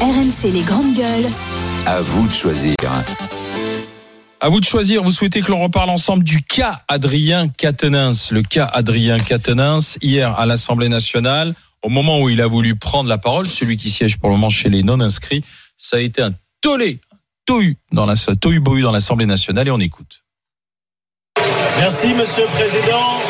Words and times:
RMC 0.00 0.50
les 0.50 0.62
grandes 0.62 0.94
gueules. 0.94 1.30
À 1.86 2.00
vous 2.00 2.26
de 2.26 2.32
choisir. 2.32 2.74
À 4.40 4.48
vous 4.48 4.58
de 4.58 4.64
choisir. 4.64 5.04
Vous 5.04 5.12
souhaitez 5.12 5.40
que 5.40 5.52
l'on 5.52 5.62
reparle 5.62 5.90
ensemble 5.90 6.24
du 6.24 6.42
cas 6.42 6.82
Adrien 6.88 7.48
Quatennens. 7.48 8.32
Le 8.32 8.42
cas 8.42 8.66
Adrien 8.66 9.18
Quatennens, 9.18 9.96
hier 10.02 10.36
à 10.36 10.46
l'Assemblée 10.46 10.88
nationale, 10.88 11.54
au 11.82 11.90
moment 11.90 12.20
où 12.20 12.28
il 12.28 12.40
a 12.40 12.48
voulu 12.48 12.74
prendre 12.74 13.08
la 13.08 13.18
parole, 13.18 13.46
celui 13.46 13.76
qui 13.76 13.88
siège 13.88 14.18
pour 14.18 14.30
le 14.30 14.34
moment 14.34 14.48
chez 14.48 14.68
les 14.68 14.82
non-inscrits, 14.82 15.44
ça 15.76 15.98
a 15.98 16.00
été 16.00 16.22
un 16.22 16.32
tollé, 16.60 16.98
tohu 17.46 17.76
dans 17.92 18.06
la, 18.06 18.14
tohu 18.16 18.58
bohu 18.58 18.82
dans 18.82 18.92
l'Assemblée 18.92 19.26
nationale 19.26 19.68
et 19.68 19.70
on 19.70 19.80
écoute. 19.80 20.24
Merci, 21.78 22.08
Monsieur 22.14 22.42
le 22.42 22.50
Président. 22.50 23.20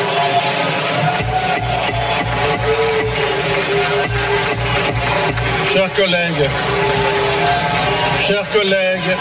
Chers 5.75 5.91
collègues, 5.91 6.49
chers 8.25 8.49
collègues, 8.49 9.17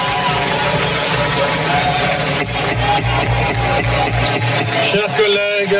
chers 4.84 5.16
collègues, 5.16 5.78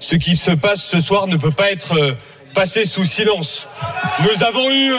Ce 0.00 0.16
qui 0.16 0.36
se 0.36 0.50
passe 0.50 0.82
ce 0.82 1.00
soir 1.00 1.28
ne 1.28 1.36
peut 1.36 1.52
pas 1.52 1.70
être 1.70 1.96
euh, 1.96 2.12
passé 2.54 2.86
sous 2.86 3.04
silence. 3.04 3.68
Nous 4.18 4.42
avons 4.42 4.68
eu 4.68 4.92
euh, 4.92 4.96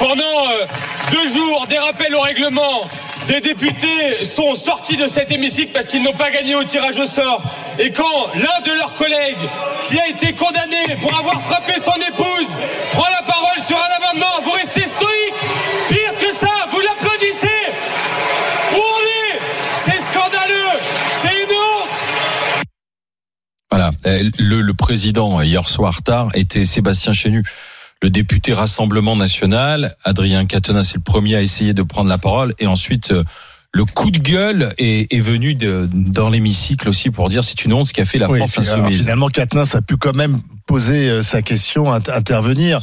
pendant 0.00 0.48
euh, 0.50 0.66
deux 1.12 1.28
jours 1.28 1.68
des 1.68 1.78
rappels 1.78 2.16
au 2.16 2.20
règlement. 2.20 2.88
Des 3.28 3.42
députés 3.42 4.24
sont 4.24 4.54
sortis 4.54 4.96
de 4.96 5.06
cet 5.06 5.30
hémicycle 5.30 5.70
parce 5.74 5.86
qu'ils 5.86 6.02
n'ont 6.02 6.14
pas 6.14 6.30
gagné 6.30 6.54
au 6.54 6.64
tirage 6.64 6.96
au 6.98 7.04
sort. 7.04 7.42
Et 7.78 7.90
quand 7.92 8.32
l'un 8.34 8.60
de 8.64 8.72
leurs 8.72 8.94
collègues, 8.94 9.36
qui 9.82 10.00
a 10.00 10.08
été 10.08 10.32
condamné 10.32 10.96
pour 10.98 11.14
avoir 11.18 11.40
frappé 11.42 11.74
son 11.74 11.92
épouse, 11.92 12.48
prend 12.92 13.06
la 13.10 13.22
parole 13.26 13.58
sur 13.66 13.76
un 13.76 14.02
amendement, 14.02 14.40
vous 14.42 14.52
restez 14.52 14.86
stoïque. 14.86 15.34
Pire 15.90 16.16
que 16.16 16.34
ça, 16.34 16.48
vous 16.70 16.80
l'applaudissez. 16.80 17.48
Où 18.72 18.76
on 18.76 19.34
est? 19.34 19.38
C'est 19.76 20.00
scandaleux. 20.00 20.78
C'est 21.20 21.28
une 21.28 21.50
honte. 21.52 22.64
Voilà. 23.70 23.90
Euh, 24.06 24.30
Le, 24.38 24.72
président, 24.72 25.42
hier 25.42 25.68
soir 25.68 26.02
tard, 26.02 26.30
était 26.32 26.64
Sébastien 26.64 27.12
Chenu. 27.12 27.44
Le 28.02 28.10
député 28.10 28.52
Rassemblement 28.52 29.16
National, 29.16 29.96
Adrien 30.04 30.46
Quatennens, 30.46 30.84
c'est 30.90 30.96
le 30.96 31.02
premier 31.02 31.34
à 31.34 31.42
essayer 31.42 31.74
de 31.74 31.82
prendre 31.82 32.08
la 32.08 32.18
parole. 32.18 32.54
Et 32.60 32.66
ensuite, 32.68 33.10
euh, 33.10 33.24
le 33.72 33.84
coup 33.84 34.10
de 34.12 34.18
gueule 34.18 34.72
est, 34.78 35.12
est 35.12 35.20
venu 35.20 35.54
de, 35.54 35.88
dans 35.92 36.28
l'hémicycle 36.30 36.88
aussi 36.88 37.10
pour 37.10 37.28
dire 37.28 37.42
c'est 37.42 37.64
une 37.64 37.72
honte 37.72 37.86
ce 37.86 37.92
qu'a 37.92 38.04
fait 38.04 38.18
la 38.18 38.30
Oui, 38.30 38.38
France 38.38 38.58
insoumise. 38.58 39.00
finalement, 39.00 39.28
Katniss 39.28 39.74
a 39.74 39.82
pu 39.82 39.96
quand 39.96 40.14
même 40.14 40.38
poser 40.66 41.08
euh, 41.10 41.22
sa 41.22 41.42
question, 41.42 41.86
int- 41.92 42.12
intervenir. 42.12 42.78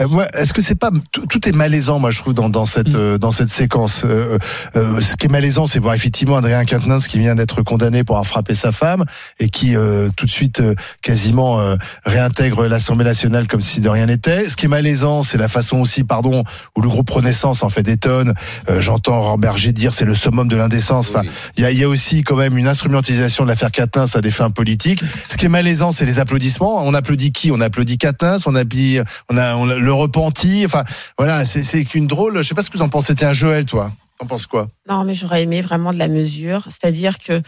Euh, 0.00 0.08
moi, 0.08 0.26
est-ce 0.34 0.52
que 0.52 0.60
c'est 0.60 0.74
pas 0.74 0.90
tout, 1.12 1.48
est 1.48 1.52
malaisant, 1.52 2.00
moi 2.00 2.10
je 2.10 2.18
trouve 2.18 2.34
dans, 2.34 2.48
dans 2.48 2.64
cette 2.64 2.88
Mm. 2.88 2.96
euh, 2.96 3.18
dans 3.18 3.30
cette 3.30 3.48
séquence. 3.48 4.02
Euh, 4.04 4.38
euh, 4.76 5.00
ce 5.00 5.16
qui 5.16 5.26
est 5.26 5.28
malaisant, 5.28 5.66
c'est 5.66 5.78
voir 5.78 5.94
effectivement 5.94 6.36
Adrien 6.36 6.64
Quatennens 6.64 7.06
qui 7.06 7.18
vient 7.18 7.34
d'être 7.34 7.62
condamné 7.62 8.02
pour 8.02 8.16
avoir 8.16 8.26
frappé 8.26 8.54
sa 8.54 8.72
femme 8.72 9.04
et 9.38 9.48
qui 9.48 9.76
euh, 9.76 10.08
tout 10.16 10.26
de 10.26 10.30
suite 10.30 10.62
quasiment 11.00 11.60
euh, 11.60 11.76
réintègre 12.04 12.66
l'Assemblée 12.66 13.04
nationale 13.04 13.46
comme 13.46 13.62
si 13.62 13.80
de 13.80 13.88
rien 13.88 14.06
n'était. 14.06 14.48
Ce 14.48 14.56
qui 14.56 14.66
est 14.66 14.68
malaisant, 14.68 15.22
c'est 15.22 15.38
la 15.38 15.48
façon 15.48 15.78
aussi, 15.78 16.02
pardon, 16.02 16.42
où 16.76 16.80
le 16.80 16.88
groupe 16.88 17.08
Renaissance 17.10 17.62
en 17.62 17.68
fait 17.68 17.82
détonne. 17.84 18.34
Euh, 18.68 18.80
J'entends 18.80 19.22
Robert 19.22 19.52
Berger 19.52 19.72
dire 19.72 19.94
c'est 19.94 20.04
le 20.04 20.14
summum 20.14 20.48
de 20.48 20.56
l'indécence. 20.56 21.10
Enfin, 21.10 21.22
il 21.56 21.62
y 21.62 21.66
a, 21.66 21.70
il 21.70 21.78
y 21.78 21.84
a 21.84 21.88
aussi 21.88 22.22
quand 22.22 22.36
même 22.36 22.58
une 22.58 22.66
instrumentalisation 22.66 23.44
de 23.44 23.48
l'affaire 23.48 23.70
Quatennens 23.70 24.16
à 24.16 24.20
des 24.20 24.30
fins 24.32 24.50
politiques. 24.50 25.02
Ce 25.28 25.36
qui 25.36 25.46
est 25.46 25.48
malaisant, 25.50 25.92
c'est 25.92 26.06
les 26.06 26.18
applaudissements. 26.18 26.84
On 26.84 26.94
applaudit 26.94 27.30
qui? 27.30 27.52
On 27.52 27.60
applaudit 27.60 27.98
Quatennens, 27.98 28.46
on 28.46 28.54
applaudit, 28.56 29.00
on 29.30 29.36
a, 29.36 29.54
on 29.54 29.68
a 29.68 29.83
le 29.84 29.92
repenti. 29.92 30.64
Enfin, 30.64 30.84
voilà, 31.18 31.44
c'est 31.44 31.84
qu'une 31.84 32.06
drôle. 32.06 32.38
Je 32.38 32.42
sais 32.42 32.54
pas 32.54 32.62
ce 32.62 32.70
que 32.70 32.78
vous 32.78 32.84
en 32.84 32.88
pensez. 32.88 33.14
Tiens, 33.14 33.32
Joël, 33.32 33.66
toi, 33.66 33.92
t'en 34.18 34.26
penses 34.26 34.46
quoi? 34.46 34.68
Non, 34.88 35.04
mais 35.04 35.14
j'aurais 35.14 35.42
aimé 35.42 35.60
vraiment 35.60 35.92
de 35.92 35.98
la 35.98 36.08
mesure. 36.08 36.64
C'est-à-dire 36.64 37.18
que 37.18 37.40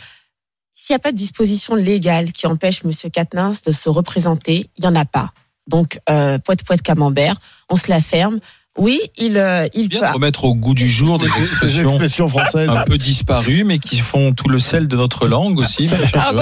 s'il 0.75 0.93
n'y 0.95 0.97
a 0.97 1.01
pas 1.01 1.13
de 1.13 1.17
disposition 1.17 1.75
légale 1.75 2.33
qui 2.33 2.47
empêche 2.47 2.83
M. 2.85 2.93
Quatennens 3.11 3.63
de 3.63 3.73
se 3.73 3.89
représenter, 3.89 4.71
il 4.77 4.83
n'y 4.83 4.87
en 4.87 4.95
a 4.95 5.07
pas. 5.07 5.31
Donc, 5.67 5.99
euh, 6.09 6.39
poète, 6.39 6.65
poète, 6.65 6.83
camembert, 6.83 7.37
on 7.69 7.77
se 7.77 7.91
la 7.91 8.01
ferme. 8.01 8.39
Oui, 8.79 9.01
il, 9.17 9.39
euh, 9.39 9.67
il 9.75 9.89
bien 9.89 10.01
peut. 10.01 10.07
de 10.09 10.13
remettre 10.13 10.45
au 10.45 10.55
goût 10.55 10.75
du 10.75 10.89
jour 10.89 11.19
des 11.19 11.27
expressions 11.27 11.85
expressions 11.89 12.29
françaises. 12.29 12.69
un 12.69 12.83
peu 12.85 12.99
disparues, 12.99 13.65
mais 13.65 13.79
qui 13.79 13.99
font 13.99 14.33
tout 14.35 14.49
le 14.49 14.59
sel 14.59 14.87
de 14.87 14.97
notre 14.97 15.27
langue 15.29 15.59
aussi. 15.59 15.89
Ah, 16.15 16.33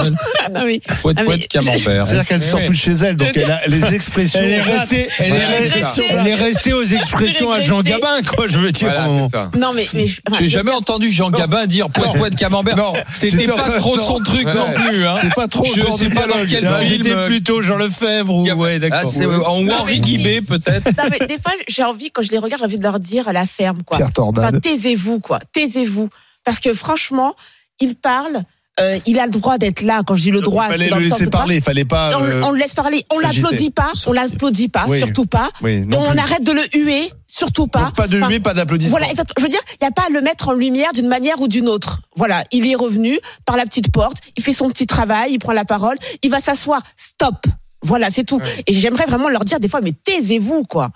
non, 0.51 0.61
oui. 0.65 0.81
Poète, 1.01 1.17
Ah, 1.19 1.37
camembert. 1.49 2.05
C'est-à-dire 2.05 2.27
qu'elle 2.27 2.43
sort 2.43 2.59
plus 2.65 2.75
chez 2.75 2.91
elle, 2.91 3.15
donc 3.15 3.29
elle 3.35 3.51
a 3.51 3.61
les 3.67 3.93
expressions. 3.93 4.39
Elle 4.41 4.51
est 4.51 4.61
restée, 4.61 5.07
elle 5.19 5.25
est 5.25 5.29
Elle 5.29 5.35
est 5.35 5.45
restée, 5.45 5.79
restée. 5.83 6.03
elle 6.11 6.27
est 6.27 6.35
restée 6.35 6.73
aux 6.73 6.83
expressions 6.83 7.51
à 7.51 7.61
Jean 7.61 7.81
Gabin, 7.81 8.21
quoi, 8.27 8.47
je 8.47 8.57
veux 8.59 8.71
dire. 8.71 8.89
Voilà, 8.89 9.29
ça. 9.29 9.51
Non, 9.57 9.71
mais, 9.73 9.87
mais 9.93 10.05
enfin, 10.29 10.37
J'ai 10.39 10.49
jamais 10.49 10.71
entendu 10.71 11.09
Jean 11.09 11.29
Gabin 11.29 11.65
dire 11.65 11.89
poète, 11.89 12.13
poète, 12.17 12.35
camembert. 12.35 12.75
Non, 12.75 12.93
C'était 13.13 13.47
pas 13.47 13.77
trop 13.79 13.97
son 13.97 14.19
truc 14.19 14.45
non 14.45 14.73
plus. 14.73 15.05
Hein. 15.05 15.15
C'est 15.21 15.33
pas 15.33 15.47
trop. 15.47 15.65
Je 15.65 15.91
sais 15.91 16.09
pas 16.09 16.27
dans 16.27 16.35
quel 16.49 16.67
film, 16.67 16.85
J'étais 16.85 17.11
euh, 17.11 17.27
plutôt 17.27 17.61
Jean 17.61 17.77
Lefebvre 17.77 18.33
ou 18.33 18.47
ouais, 18.49 18.79
d'accord. 18.79 18.99
Ah, 19.03 19.49
en 19.49 19.67
Henri 19.67 19.99
Guibé 19.99 20.41
peut-être. 20.41 20.85
non, 20.97 21.09
mais 21.11 21.25
des 21.27 21.35
fois, 21.41 21.53
j'ai 21.67 21.83
envie, 21.83 22.11
quand 22.11 22.21
je 22.25 22.31
les 22.31 22.37
regarde, 22.39 22.59
j'ai 22.61 22.65
envie 22.65 22.77
de 22.77 22.83
leur 22.83 22.99
dire 22.99 23.27
à 23.27 23.33
la 23.33 23.45
ferme, 23.45 23.83
quoi. 23.83 23.97
Pierre 23.97 24.07
Enfin, 24.17 24.31
Tornade. 24.33 24.61
taisez-vous, 24.61 25.19
quoi. 25.19 25.39
Taisez-vous. 25.53 26.09
Parce 26.43 26.59
que 26.59 26.73
franchement, 26.73 27.33
il 27.79 27.95
parle, 27.95 28.43
euh, 28.79 28.99
il 29.05 29.19
a 29.19 29.25
le 29.25 29.31
droit 29.31 29.57
d'être 29.57 29.81
là. 29.81 30.01
Quand 30.05 30.15
je 30.15 30.21
dis 30.23 30.31
le 30.31 30.41
droit, 30.41 30.65
Il 30.67 30.71
fallait 30.71 30.83
c'est 30.85 30.89
dans 30.91 30.97
le 30.97 31.03
le 31.03 31.09
laisser 31.09 31.25
pas- 31.25 31.37
parler. 31.39 31.55
Il 31.55 31.61
fallait 31.61 31.85
pas. 31.85 32.17
On, 32.19 32.23
euh, 32.23 32.41
on 32.43 32.51
le 32.51 32.59
laisse 32.59 32.73
parler, 32.73 33.03
on 33.13 33.19
l'applaudit 33.19 33.71
pas, 33.71 33.91
on 34.05 34.11
l'applaudit 34.11 34.67
pas, 34.69 34.85
Oui. 34.87 34.99
surtout 34.99 35.25
pas. 35.25 35.49
Oui, 35.61 35.85
on 35.93 36.11
plus. 36.11 36.19
arrête 36.19 36.43
de 36.43 36.51
le 36.51 36.61
huer, 36.77 37.09
surtout 37.27 37.67
pas. 37.67 37.85
Donc, 37.85 37.95
pas 37.95 38.07
de 38.07 38.17
Enfin, 38.17 38.29
huée, 38.29 38.39
pas 38.39 38.53
d'applaudissements. 38.53 38.91
Voilà, 38.97 39.09
exact. 39.09 39.31
Je 39.37 39.43
veux 39.43 39.49
dire, 39.49 39.61
il 39.73 39.77
n'y 39.83 39.87
a 39.87 39.91
pas 39.91 40.03
à 40.07 40.09
le 40.09 40.21
mettre 40.21 40.49
en 40.49 40.53
lumière 40.53 40.91
d'une 40.93 41.07
manière 41.07 41.39
ou 41.41 41.47
d'une 41.47 41.67
autre. 41.69 42.01
Voilà, 42.15 42.43
il 42.51 42.67
est 42.69 42.75
revenu 42.75 43.17
par 43.45 43.55
la 43.57 43.63
petite 43.65 43.91
porte, 43.91 44.17
il 44.37 44.43
fait 44.43 44.53
son 44.53 44.69
petit 44.69 44.85
travail, 44.87 45.31
il 45.33 45.39
prend 45.39 45.53
la 45.53 45.65
parole, 45.65 45.95
il 46.21 46.29
va 46.29 46.39
s'asseoir. 46.39 46.81
Stop. 46.97 47.45
Voilà, 47.81 48.09
c'est 48.11 48.23
tout. 48.23 48.41
Et 48.67 48.73
j'aimerais 48.73 49.05
vraiment 49.05 49.29
leur 49.29 49.45
dire 49.45 49.59
des 49.59 49.67
fois, 49.69 49.79
mais 49.81 49.93
taisez-vous, 50.03 50.63
quoi. 50.63 50.89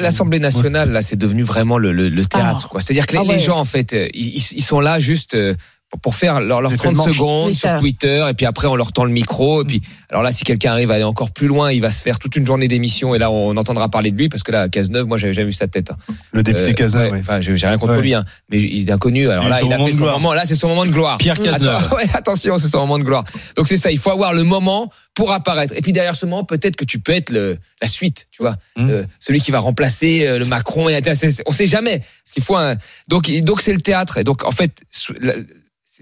L'Assemblée 0.00 0.38
nationale, 0.40 0.90
là, 0.92 1.02
c'est 1.02 1.16
devenu 1.16 1.42
vraiment 1.42 1.76
le, 1.78 1.92
le- 1.92 2.08
le 2.08 2.24
théâtre. 2.24 2.68
quoi. 2.68 2.80
C'est-à-dire 2.80 3.06
que 3.06 3.12
les, 3.12 3.18
Ah 3.18 3.22
ouais. 3.24 3.36
les 3.36 3.42
gens, 3.42 3.58
en 3.58 3.64
fait, 3.66 3.92
euh, 3.92 4.08
ils, 4.14 4.34
ils 4.36 4.62
sont 4.62 4.80
là 4.80 4.98
juste 4.98 5.34
euh, 5.34 5.54
pour- 6.00 6.14
faire 6.14 6.40
leur, 6.40 6.60
leur 6.60 6.70
C'est 6.70 6.76
30 6.78 6.92
fait 6.92 6.96
manche. 6.96 7.12
secondes 7.16 7.46
Oui, 7.48 7.54
sur. 7.54 7.78
Twitter, 7.80 8.26
et 8.30 8.34
puis 8.34 8.46
après, 8.46 8.66
on 8.66 8.76
leur 8.76 8.92
tend 8.92 9.04
le 9.04 9.10
micro. 9.10 9.62
Et 9.62 9.64
puis, 9.66 9.82
alors 10.10 10.22
là, 10.22 10.30
si 10.30 10.44
quelqu'un 10.44 10.72
arrive 10.72 10.90
à 10.90 10.94
aller 10.94 11.04
encore 11.04 11.30
plus 11.32 11.46
loin, 11.46 11.72
il 11.72 11.80
va 11.80 11.90
se 11.90 12.00
faire 12.02 12.18
toute 12.18 12.36
une 12.36 12.46
journée 12.46 12.68
d'émission, 12.68 13.14
et 13.14 13.18
là, 13.18 13.30
on 13.30 13.56
entendra 13.56 13.88
parler 13.88 14.10
de 14.10 14.16
lui, 14.16 14.28
parce 14.28 14.42
que 14.42 14.52
là, 14.52 14.68
Cazeneuve, 14.68 15.06
moi, 15.06 15.16
j'avais 15.18 15.32
jamais 15.32 15.46
vu 15.46 15.52
sa 15.52 15.68
tête. 15.68 15.90
hein. 15.90 15.96
Le 16.32 16.42
député 16.42 16.70
Euh, 16.70 16.72
Cazin, 16.72 17.04
ouais, 17.04 17.10
ouais. 17.12 17.18
Enfin, 17.20 17.40
j'ai 17.40 17.54
rien 17.54 17.78
contre 17.78 17.94
Ouais. 17.94 18.02
lui, 18.02 18.14
hein, 18.14 18.24
mais 18.50 18.58
il 18.60 18.88
est 18.88 18.92
inconnu. 18.92 19.28
Alors 19.28 19.48
là, 19.48 19.60
il 19.62 19.72
a 19.72 19.78
fait 19.78 19.92
son 19.92 19.98
gloire. 19.98 20.18
moment. 20.20 20.34
Là, 20.34 20.44
c'est 20.44 20.54
son 20.56 20.68
moment 20.68 20.86
de 20.86 20.90
gloire. 20.90 21.18
Pierre 21.18 21.38
Cazeneuve. 21.38 21.76
Attends, 21.84 21.96
ouais, 21.96 22.06
attention, 22.14 22.58
c'est 22.58 22.68
son 22.68 22.78
moment 22.80 22.98
de 22.98 23.04
gloire. 23.04 23.24
Donc 23.56 23.68
c'est 23.68 23.76
ça, 23.76 23.90
il 23.90 23.98
faut 23.98 24.10
avoir 24.10 24.32
le 24.34 24.42
moment 24.44 24.90
pour 25.14 25.32
apparaître. 25.32 25.74
Et 25.76 25.82
puis 25.82 25.92
derrière 25.92 26.14
ce 26.16 26.24
moment, 26.26 26.44
peut-être 26.44 26.76
que 26.76 26.84
tu 26.84 26.98
peux 26.98 27.12
être 27.12 27.30
le, 27.30 27.58
la 27.80 27.88
suite, 27.88 28.26
tu 28.30 28.42
vois, 28.42 28.56
Mm. 28.76 28.88
Euh, 28.90 29.04
celui 29.20 29.40
qui 29.40 29.50
va 29.50 29.58
remplacer 29.58 30.26
euh, 30.26 30.38
le 30.38 30.44
Macron. 30.46 30.88
Et, 30.88 30.98
on 31.46 31.52
sait 31.52 31.66
jamais. 31.66 31.98
Parce 31.98 32.32
qu'il 32.32 32.42
faut 32.42 32.56
un. 32.56 32.76
Donc 33.08 33.30
donc 33.42 33.60
c'est 33.60 33.72
le 33.74 33.80
théâtre. 33.80 34.16
Et 34.18 34.24
donc 34.24 34.44
en 34.44 34.50
fait, 34.50 34.72
la- 35.20 35.34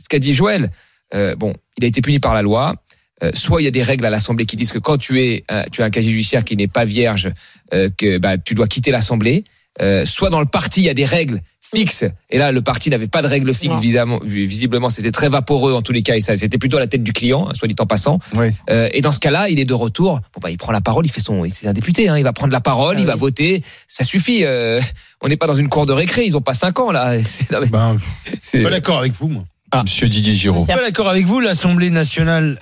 c'est 0.00 0.04
ce 0.04 0.08
qu'a 0.08 0.18
dit 0.18 0.32
Joël. 0.32 0.70
Euh, 1.14 1.36
bon, 1.36 1.54
il 1.76 1.84
a 1.84 1.86
été 1.88 2.00
puni 2.00 2.18
par 2.20 2.32
la 2.34 2.40
loi. 2.42 2.74
Euh, 3.22 3.30
soit 3.34 3.60
il 3.60 3.64
y 3.66 3.68
a 3.68 3.70
des 3.70 3.82
règles 3.82 4.06
à 4.06 4.10
l'Assemblée 4.10 4.46
qui 4.46 4.56
disent 4.56 4.72
que 4.72 4.78
quand 4.78 4.96
tu 4.96 5.20
es 5.22 5.44
un- 5.50 5.64
tu 5.70 5.82
as 5.82 5.84
un 5.84 5.90
casier 5.90 6.10
judiciaire 6.10 6.42
qui 6.44 6.56
n'est 6.56 6.68
pas 6.68 6.86
vierge, 6.86 7.30
euh, 7.74 7.90
que 7.94 8.16
bah, 8.16 8.38
tu 8.38 8.54
dois 8.54 8.66
quitter 8.66 8.90
l'Assemblée. 8.90 9.44
Euh, 9.82 10.04
soit 10.06 10.30
dans 10.30 10.40
le 10.40 10.46
parti 10.46 10.80
il 10.80 10.84
y 10.84 10.88
a 10.88 10.94
des 10.94 11.04
règles 11.04 11.40
fixes. 11.60 12.04
Et 12.30 12.38
là, 12.38 12.50
le 12.50 12.62
parti 12.62 12.88
n'avait 12.90 13.06
pas 13.06 13.22
de 13.22 13.28
règles 13.28 13.54
fixes. 13.54 13.78
Visiblement, 13.78 14.18
visiblement, 14.24 14.88
c'était 14.88 15.12
très 15.12 15.28
vaporeux 15.28 15.72
en 15.74 15.82
tous 15.82 15.92
les 15.92 16.02
cas. 16.02 16.16
Et 16.16 16.20
ça, 16.20 16.36
c'était 16.36 16.58
plutôt 16.58 16.78
à 16.78 16.80
la 16.80 16.86
tête 16.88 17.04
du 17.04 17.12
client, 17.12 17.46
hein, 17.48 17.52
soit 17.54 17.68
dit 17.68 17.76
en 17.78 17.86
passant. 17.86 18.18
Oui. 18.34 18.48
Euh, 18.70 18.88
et 18.92 19.00
dans 19.02 19.12
ce 19.12 19.20
cas-là, 19.20 19.48
il 19.50 19.60
est 19.60 19.64
de 19.64 19.74
retour. 19.74 20.14
Bon, 20.34 20.40
bah, 20.42 20.50
il 20.50 20.56
prend 20.58 20.72
la 20.72 20.80
parole. 20.80 21.06
Il 21.06 21.10
fait 21.12 21.20
son. 21.20 21.46
C'est 21.48 21.68
un 21.68 21.72
député. 21.72 22.08
Hein, 22.08 22.18
il 22.18 22.24
va 22.24 22.32
prendre 22.32 22.52
la 22.52 22.60
parole. 22.60 22.96
Ah 22.96 23.00
il 23.00 23.06
va 23.06 23.14
voter. 23.14 23.62
Ça 23.86 24.02
suffit. 24.02 24.44
euh, 24.44 24.80
on 25.20 25.28
n'est 25.28 25.36
pas 25.36 25.46
dans 25.46 25.54
une 25.54 25.68
cour 25.68 25.86
de 25.86 25.92
récré. 25.92 26.24
Ils 26.24 26.36
ont 26.36 26.40
pas 26.40 26.54
cinq 26.54 26.80
ans 26.80 26.90
là. 26.90 27.16
Non, 27.52 27.58
mais 27.62 27.68
Ben, 27.68 27.98
c'est- 28.26 28.38
je 28.42 28.48
suis 28.58 28.62
pas 28.64 28.70
d'accord 28.70 28.98
avec 28.98 29.12
vous, 29.12 29.28
moi. 29.28 29.44
Monsieur 29.82 30.08
Didier 30.08 30.34
Giraud. 30.34 30.64
Je 30.66 30.72
suis 30.72 30.78
pas 30.78 30.84
d'accord 30.84 31.08
avec 31.08 31.26
vous. 31.26 31.40
L'Assemblée 31.40 31.90
nationale 31.90 32.58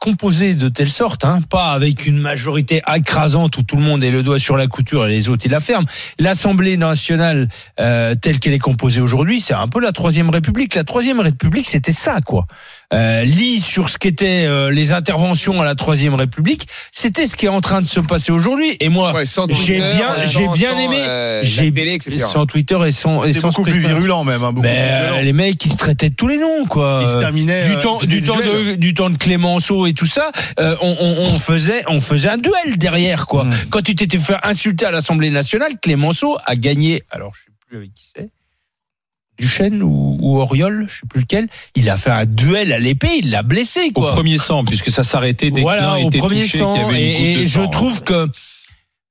composée 0.00 0.54
de 0.54 0.68
telle 0.70 0.88
sorte, 0.88 1.24
hein, 1.24 1.40
pas 1.48 1.72
avec 1.72 2.06
une 2.06 2.18
majorité 2.18 2.80
écrasante 2.92 3.58
où 3.58 3.62
tout 3.62 3.76
le 3.76 3.82
monde 3.82 4.02
est 4.02 4.10
le 4.10 4.22
doigt 4.22 4.38
sur 4.38 4.56
la 4.56 4.66
couture 4.66 5.06
et 5.06 5.10
les 5.10 5.28
autres 5.28 5.44
ils 5.44 5.52
la 5.52 5.60
ferment. 5.60 5.86
L'Assemblée 6.18 6.78
nationale 6.78 7.48
euh, 7.78 8.14
telle 8.14 8.40
qu'elle 8.40 8.54
est 8.54 8.58
composée 8.58 9.02
aujourd'hui, 9.02 9.40
c'est 9.40 9.52
un 9.52 9.68
peu 9.68 9.78
la 9.78 9.92
troisième 9.92 10.30
République. 10.30 10.74
La 10.74 10.84
troisième 10.84 11.20
République, 11.20 11.68
c'était 11.68 11.92
ça, 11.92 12.20
quoi. 12.22 12.46
Euh, 12.92 13.22
lis 13.24 13.60
sur 13.60 13.88
ce 13.88 13.98
qu'étaient 13.98 14.44
euh, 14.46 14.70
les 14.70 14.92
interventions 14.92 15.60
à 15.60 15.64
la 15.64 15.74
Troisième 15.74 16.14
République, 16.14 16.66
c'était 16.90 17.26
ce 17.26 17.36
qui 17.36 17.46
est 17.46 17.50
en 17.50 17.60
train 17.60 17.80
de 17.80 17.86
se 17.86 18.00
passer 18.00 18.32
aujourd'hui. 18.32 18.76
Et 18.80 18.88
moi, 18.88 19.12
Ouais, 19.14 19.24
j'ai 19.24 19.46
Twitter, 19.46 19.74
bien, 19.96 20.14
sans- 20.16 20.30
j'ai 20.30 20.48
bien 20.58 20.70
sans, 20.72 20.78
aimé, 20.80 20.96
euh, 20.98 21.40
j'ai 21.44 21.64
la 21.66 21.70
télé, 21.70 21.94
etc. 21.94 22.18
sans 22.18 22.46
Twitter 22.46 22.78
et 22.86 22.92
sans 22.92 23.24
et 23.24 23.32
sans 23.32 23.48
beaucoup 23.48 23.62
plus 23.64 23.78
virulent 23.80 24.24
même. 24.24 24.42
hein, 24.42 24.52
beaucoup 24.52 24.62
Mais 24.62 24.74
plus 24.74 24.80
euh, 24.82 25.06
violent. 25.06 25.20
les 25.22 25.32
mecs, 25.32 25.64
ils 25.64 25.72
se 25.72 25.76
traitaient 25.76 26.10
de 26.10 26.14
tous 26.16 26.28
les 26.28 26.38
noms, 26.38 26.66
quoi. 26.66 27.00
Ils 27.02 27.08
se 27.08 27.18
terminaient, 27.18 27.64
du 27.68 27.74
euh, 27.74 27.80
temps, 27.80 27.98
du 28.00 28.22
temps 28.22 28.36
duels. 28.36 28.66
de, 28.66 28.74
du 28.74 28.94
temps 28.94 29.10
de 29.10 29.16
Clémenceau 29.18 29.86
et 29.86 29.92
tout 29.92 30.06
ça. 30.06 30.30
euh, 30.58 30.74
on, 30.80 30.96
on, 31.00 31.34
on 31.34 31.38
faisait, 31.38 31.84
on 31.88 32.00
faisait 32.00 32.28
un 32.30 32.38
duel 32.38 32.76
derrière, 32.76 33.26
quoi. 33.26 33.44
Mm. 33.44 33.52
Quand 33.70 33.82
tu 33.82 33.94
t'étais 33.94 34.18
fait 34.18 34.36
insulter 34.42 34.86
à 34.86 34.90
l'Assemblée 34.90 35.30
nationale, 35.30 35.72
Clémenceau 35.80 36.38
a 36.44 36.56
gagné. 36.56 37.02
Alors, 37.10 37.32
je 37.34 37.40
sais 37.42 37.50
plus 37.68 37.76
avec 37.78 37.94
qui 37.94 38.04
c'est. 38.16 38.28
Duchesne 39.40 39.82
ou, 39.82 40.18
ou 40.20 40.38
Auriol, 40.38 40.86
je 40.88 40.94
sais 41.00 41.06
plus 41.08 41.20
lequel. 41.22 41.46
Il 41.74 41.88
a 41.90 41.96
fait 41.96 42.10
un 42.10 42.26
duel 42.26 42.72
à 42.72 42.78
l'épée, 42.78 43.18
il 43.22 43.30
l'a 43.30 43.42
blessé, 43.42 43.90
Au 43.94 44.00
quoi. 44.02 44.10
premier 44.10 44.38
sang, 44.38 44.64
puisque 44.64 44.90
ça 44.90 45.02
s'arrêtait 45.02 45.50
dès 45.50 45.62
voilà, 45.62 45.94
au 45.98 46.06
était 46.08 46.18
premier 46.18 46.42
touché, 46.42 46.58
sang. 46.58 46.74
qu'il 46.74 46.82
y 46.82 46.84
avait 46.86 47.32
une 47.34 47.40
Et, 47.40 47.42
je 47.44 47.48
sang. 47.62 47.68
trouve 47.68 48.02
que 48.02 48.28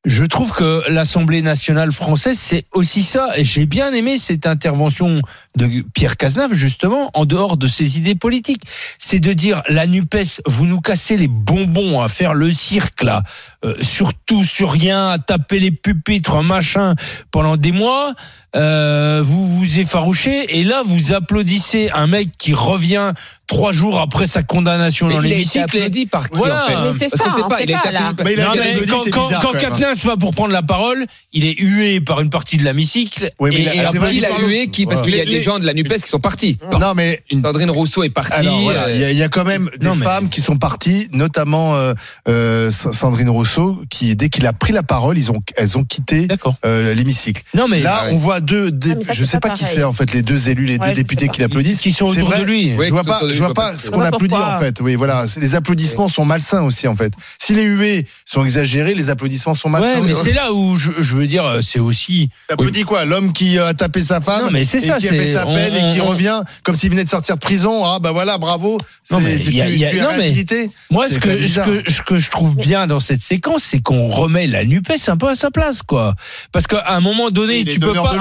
je 0.06 0.24
trouve 0.24 0.54
que 0.54 0.90
l'Assemblée 0.90 1.42
nationale 1.42 1.92
française, 1.92 2.40
c'est 2.40 2.66
aussi 2.72 3.04
ça. 3.04 3.32
Et 3.36 3.44
j'ai 3.44 3.66
bien 3.66 3.92
aimé 3.92 4.18
cette 4.18 4.48
intervention 4.48 5.22
de 5.58 5.84
Pierre 5.94 6.16
Cazenave, 6.16 6.54
justement, 6.54 7.12
en 7.14 7.26
dehors 7.26 7.58
de 7.58 7.68
ses 7.68 7.98
idées 7.98 8.16
politiques. 8.16 8.64
C'est 8.98 9.20
de 9.20 9.34
dire, 9.34 9.62
la 9.68 9.88
NUPES, 9.88 10.42
vous 10.46 10.66
nous 10.66 10.80
cassez 10.80 11.18
les 11.18 11.28
bonbons 11.28 12.00
à 12.02 12.08
faire 12.08 12.34
le 12.34 12.50
cirque, 12.52 13.04
là, 13.04 13.24
euh, 13.66 13.76
sur 13.82 14.14
tout, 14.14 14.46
sur 14.46 14.72
rien, 14.72 15.10
à 15.10 15.18
taper 15.20 15.60
les 15.60 15.72
pupitres, 15.72 16.42
machin, 16.44 16.96
pendant 17.32 17.58
des 17.58 17.74
mois. 17.74 18.14
Euh, 18.56 19.22
vous 19.24 19.46
vous 19.46 19.80
effarouchez 19.80 20.58
et 20.58 20.64
là 20.64 20.82
vous 20.84 21.14
applaudissez 21.14 21.92
un 21.94 22.08
mec 22.08 22.30
qui 22.40 22.56
revient 22.56 23.14
trois 23.50 23.72
jours 23.74 24.00
après 24.00 24.26
sa 24.28 24.44
condamnation 24.44 25.08
Mais 25.08 25.16
dans 25.16 25.22
il 25.22 25.26
a 25.26 25.30
l'hémicycle. 25.30 25.64
applaudi 25.66 26.06
par 26.06 26.30
qui 26.30 26.38
Voilà. 26.38 26.64
en 26.64 26.68
fait 26.68 26.74
Mais 26.86 26.92
c'est 27.10 27.18
Parce 27.18 27.36
ça, 27.36 27.48
pas, 27.50 27.62
il 27.62 27.74
a 27.74 27.80
pas, 27.80 27.92
là. 27.92 28.14
Mais 28.24 28.34
il 28.34 28.40
a 28.40 28.46
Non, 28.46 28.52
mais 28.56 28.86
quand, 28.88 29.04
c'est 29.04 29.10
quand, 29.10 29.24
bizarre, 29.26 29.42
quand 29.42 29.48
quand 29.48 29.54
même. 29.62 29.70
Quatennens 29.72 30.06
va 30.06 30.16
pour 30.18 30.34
prendre 30.34 30.54
la 30.54 30.62
parole, 30.62 31.06
il 31.34 31.46
est 31.46 31.60
hué 31.60 32.00
par 32.00 32.22
une 32.22 32.30
partie 32.30 32.58
de 32.58 32.64
l'hémicycle. 32.64 33.32
Oui, 33.40 33.50
mais 33.52 33.58
et- 33.58 33.62
il 33.64 33.70
a- 33.70 33.76
et 33.76 33.80
après, 33.80 34.16
il 34.16 34.22
l'a 34.22 34.30
parle- 34.30 34.44
hué 34.46 34.68
qui 34.68 34.86
Parce 34.86 35.02
qu'il 35.02 35.16
y 35.16 35.20
a 35.20 35.26
des 35.26 35.40
gens 35.42 35.60
de 35.60 35.66
la 35.66 35.74
NUPES 35.74 36.04
qui 36.04 36.10
sont 36.10 36.20
partis. 36.20 36.58
Non, 36.80 36.94
mais 36.96 37.22
Sandrine 37.44 37.72
Rousseau 37.72 38.04
est 38.04 38.10
partie. 38.10 38.46
Il 38.46 39.18
y, 39.18 39.22
a- 39.22 39.26
a 39.26 39.30
quand 39.30 39.44
même 39.44 39.70
des 39.80 39.86
Non, 39.88 39.96
mais- 39.96 40.06
femmes 40.06 40.30
qui 40.30 40.42
sont 40.42 40.58
parties, 40.58 41.10
notamment 41.12 41.76
euh, 41.76 41.94
euh, 42.28 42.70
Sandrine 42.72 43.30
Rousseau, 43.30 43.82
qui 43.90 44.16
dès 44.16 44.30
qu'il 44.30 44.46
a 44.46 44.54
pris 44.54 44.74
la 44.74 44.84
parole, 44.84 45.18
ils 45.18 45.32
ont, 45.32 45.42
elles 45.58 45.78
ont 45.78 45.84
quitté 45.84 46.28
euh, 46.66 46.94
l'hémicycle. 46.94 47.42
Non 47.56 47.68
mais 47.68 47.80
Là, 47.80 48.06
ouais. 48.06 48.12
on 48.14 48.18
voit 48.18 48.40
deux, 48.42 48.70
Ah, 48.72 49.12
je 49.12 49.26
c'est 49.26 49.32
sais 49.32 49.40
pas 49.40 49.50
qui 49.52 49.64
c'est 49.64 49.84
en 49.84 49.94
fait 49.94 50.14
les 50.14 50.22
deux 50.22 50.50
élus, 50.50 50.66
les 50.66 50.78
deux 50.78 50.92
députés 50.94 51.28
qui 51.30 51.42
l'applaudissent. 51.42 51.80
qui 51.82 51.94
sont 51.94 52.08
C'est 52.10 52.20
autour 52.22 52.32
vrai, 52.32 52.40
de 52.42 52.46
lui. 52.46 52.72
Je 52.84 52.90
vois 52.92 53.04
pas, 53.04 53.22
je 53.40 53.44
vois 53.46 53.54
pas 53.54 53.78
ce 53.78 53.90
qu'on 53.90 54.02
applaudit 54.02 54.36
en 54.36 54.60
fait. 54.60 54.80
Oui, 54.82 54.96
voilà, 54.96 55.26
les 55.38 55.56
applaudissements 55.56 56.08
sont 56.08 56.26
malsains 56.26 56.62
aussi 56.64 56.88
en 56.88 56.96
fait. 56.96 57.14
Si 57.42 57.54
les 57.56 57.64
huées 57.64 58.06
sont 58.26 58.44
exagérés, 58.44 58.94
les 58.94 59.10
applaudissements 59.10 59.54
sont 59.54 59.70
malsains. 59.70 60.02
Ouais, 60.02 60.08
mais 60.08 60.14
c'est 60.14 60.34
là 60.34 60.54
où 60.54 60.76
je, 60.76 60.92
je 61.00 61.16
veux 61.16 61.28
dire, 61.28 61.46
euh, 61.46 61.62
c'est 61.62 61.80
aussi. 61.80 62.30
T'applaudis 62.48 62.84
quoi 62.84 63.06
L'homme 63.06 63.34
qui 63.34 63.58
a 63.58 63.74
tapé 63.74 64.02
sa 64.02 64.22
femme 64.22 64.46
Non, 64.46 64.52
mais 64.52 64.64
c'est 64.64 64.82
ça, 64.82 64.98
qui 64.98 65.08
a 65.08 65.12
fait 65.12 65.34
sa 65.34 65.48
on- 65.48 65.54
peine 65.56 65.74
et 65.76 65.94
qui 65.96 66.02
on- 66.02 66.08
revient 66.08 66.42
comme 66.64 66.76
s'il 66.76 66.90
venait 66.92 67.04
de 67.04 67.10
sortir 67.10 67.36
de 67.36 67.40
prison. 67.40 67.84
Ah 67.86 68.00
bah 68.00 68.12
voilà, 68.12 68.38
bravo. 68.38 68.78
Non, 69.12 69.20
mais 69.20 69.40
tu, 69.40 69.54
y 69.54 69.62
a- 69.62 69.70
il 69.70 69.78
y 69.78 69.86
a- 69.86 69.90
tu 69.92 69.98
es 69.98 70.02
non, 70.02 70.08
mais- 70.10 70.16
réhabilité. 70.18 70.70
Moi, 70.92 71.08
ce 71.08 71.20
que, 71.20 71.30
ce 71.32 71.36
bizarre. 71.38 71.66
que, 71.68 71.92
ce 71.92 72.02
que 72.02 72.20
je 72.20 72.30
trouve 72.30 72.56
bien 72.56 72.86
dans 72.88 73.00
cette 73.00 73.22
séquence, 73.22 73.64
c'est 73.64 73.80
qu'on 73.80 74.10
remet 74.10 74.48
la 74.48 74.64
Nupes 74.66 74.92
un 75.08 75.18
peu 75.18 75.30
à 75.30 75.36
sa 75.36 75.52
place, 75.52 75.82
quoi. 75.84 76.14
Parce 76.52 76.68
qu'à 76.68 76.84
un 76.90 77.00
moment 77.00 77.30
donné, 77.30 77.64
tu 77.64 77.80
peux 77.80 77.94
pas. 77.94 78.18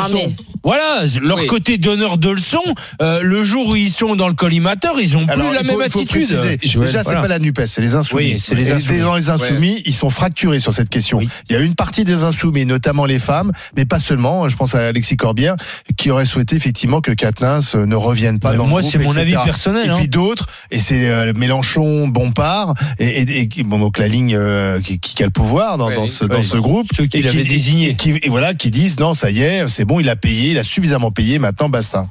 Voilà, 0.64 1.02
leur 1.22 1.38
Oui. 1.38 1.46
côté 1.46 1.78
donneur 1.78 2.18
de 2.18 2.28
leçons, 2.30 2.58
euh, 3.00 3.20
le 3.22 3.42
jour 3.42 3.68
où 3.68 3.76
ils 3.76 3.90
sont 3.90 4.16
dans 4.16 4.28
le 4.28 4.34
collimateur, 4.34 5.00
ils 5.00 5.07
ont 5.16 5.24
plus 5.26 5.32
Alors, 5.32 5.52
la 5.52 5.60
faut- 5.64 5.72
même 5.78 5.80
attitude. 5.82 6.26
Joël, 6.26 6.58
Déjà, 6.86 6.98
c'est 6.98 7.04
voilà. 7.04 7.20
pas 7.22 7.28
la 7.28 7.38
NUPES, 7.38 7.66
c'est 7.66 7.80
les 7.80 7.94
Insoumis. 7.94 8.32
Oui, 8.34 8.40
c'est 8.40 8.54
les 8.54 8.68
Et 8.68 8.72
Insoumis. 8.72 8.98
dans 9.00 9.16
les 9.16 9.30
Insoumis, 9.30 9.82
ils 9.86 9.94
sont 9.94 10.10
fracturés 10.10 10.58
sur 10.58 10.72
cette 10.74 10.88
question. 10.88 11.18
Oui. 11.18 11.28
Il 11.48 11.54
y 11.54 11.56
a 11.56 11.60
une 11.60 11.74
partie 11.74 12.04
des 12.04 12.24
Insoumis, 12.24 12.66
notamment 12.66 13.04
les 13.06 13.18
femmes, 13.18 13.52
mais 13.76 13.84
pas 13.84 13.98
seulement. 13.98 14.48
Je 14.48 14.56
pense 14.56 14.74
à 14.74 14.86
Alexis 14.86 15.16
Corbière, 15.16 15.56
qui 15.96 16.10
aurait 16.10 16.26
souhaité 16.26 16.56
effectivement 16.56 17.00
que 17.00 17.12
Quatennens 17.12 17.74
ne 17.74 17.94
revienne 17.96 18.38
pas 18.38 18.50
Mais 18.52 18.56
dans 18.56 18.66
moi, 18.66 18.80
le 18.80 18.82
groupe, 18.88 18.92
c'est 18.92 18.98
mon 19.04 19.16
avis 19.16 19.32
personnel, 19.44 19.86
Et 19.86 19.90
hein. 19.90 19.94
puis 19.96 20.08
d'autres, 20.08 20.46
et 20.70 20.78
c'est 20.78 21.08
euh, 21.08 21.32
Mélenchon, 21.34 22.08
Bompard, 22.08 22.74
et, 22.98 23.22
et, 23.22 23.48
et 23.56 23.62
bon, 23.62 23.78
donc 23.78 23.98
la 23.98 24.08
ligne 24.08 24.34
euh, 24.36 24.80
qui, 24.80 24.98
qui 24.98 25.22
a 25.22 25.26
le 25.26 25.32
pouvoir 25.32 25.78
dans, 25.78 25.88
Ouais, 25.88 25.94
dans 25.94 26.02
oui. 26.02 26.08
ce, 26.08 26.24
dans 26.24 26.36
Ouais. 26.36 26.42
ce 26.42 26.56
groupe. 26.56 26.86
Ceux 26.96 27.06
qui 27.06 27.18
et 27.18 27.22
l'avaient 27.22 27.42
désigné. 27.44 27.90
Et, 27.90 27.94
qui, 27.94 28.10
et 28.22 28.28
voilà, 28.28 28.54
qui 28.54 28.70
disent 28.70 28.98
non, 29.00 29.14
ça 29.14 29.30
y 29.30 29.42
est, 29.42 29.68
c'est 29.68 29.84
bon, 29.84 30.00
il 30.00 30.08
a 30.08 30.16
payé, 30.16 30.50
il 30.52 30.58
a 30.58 30.62
suffisamment 30.62 31.10
payé, 31.10 31.38
maintenant 31.38 31.68
basta. 31.68 32.06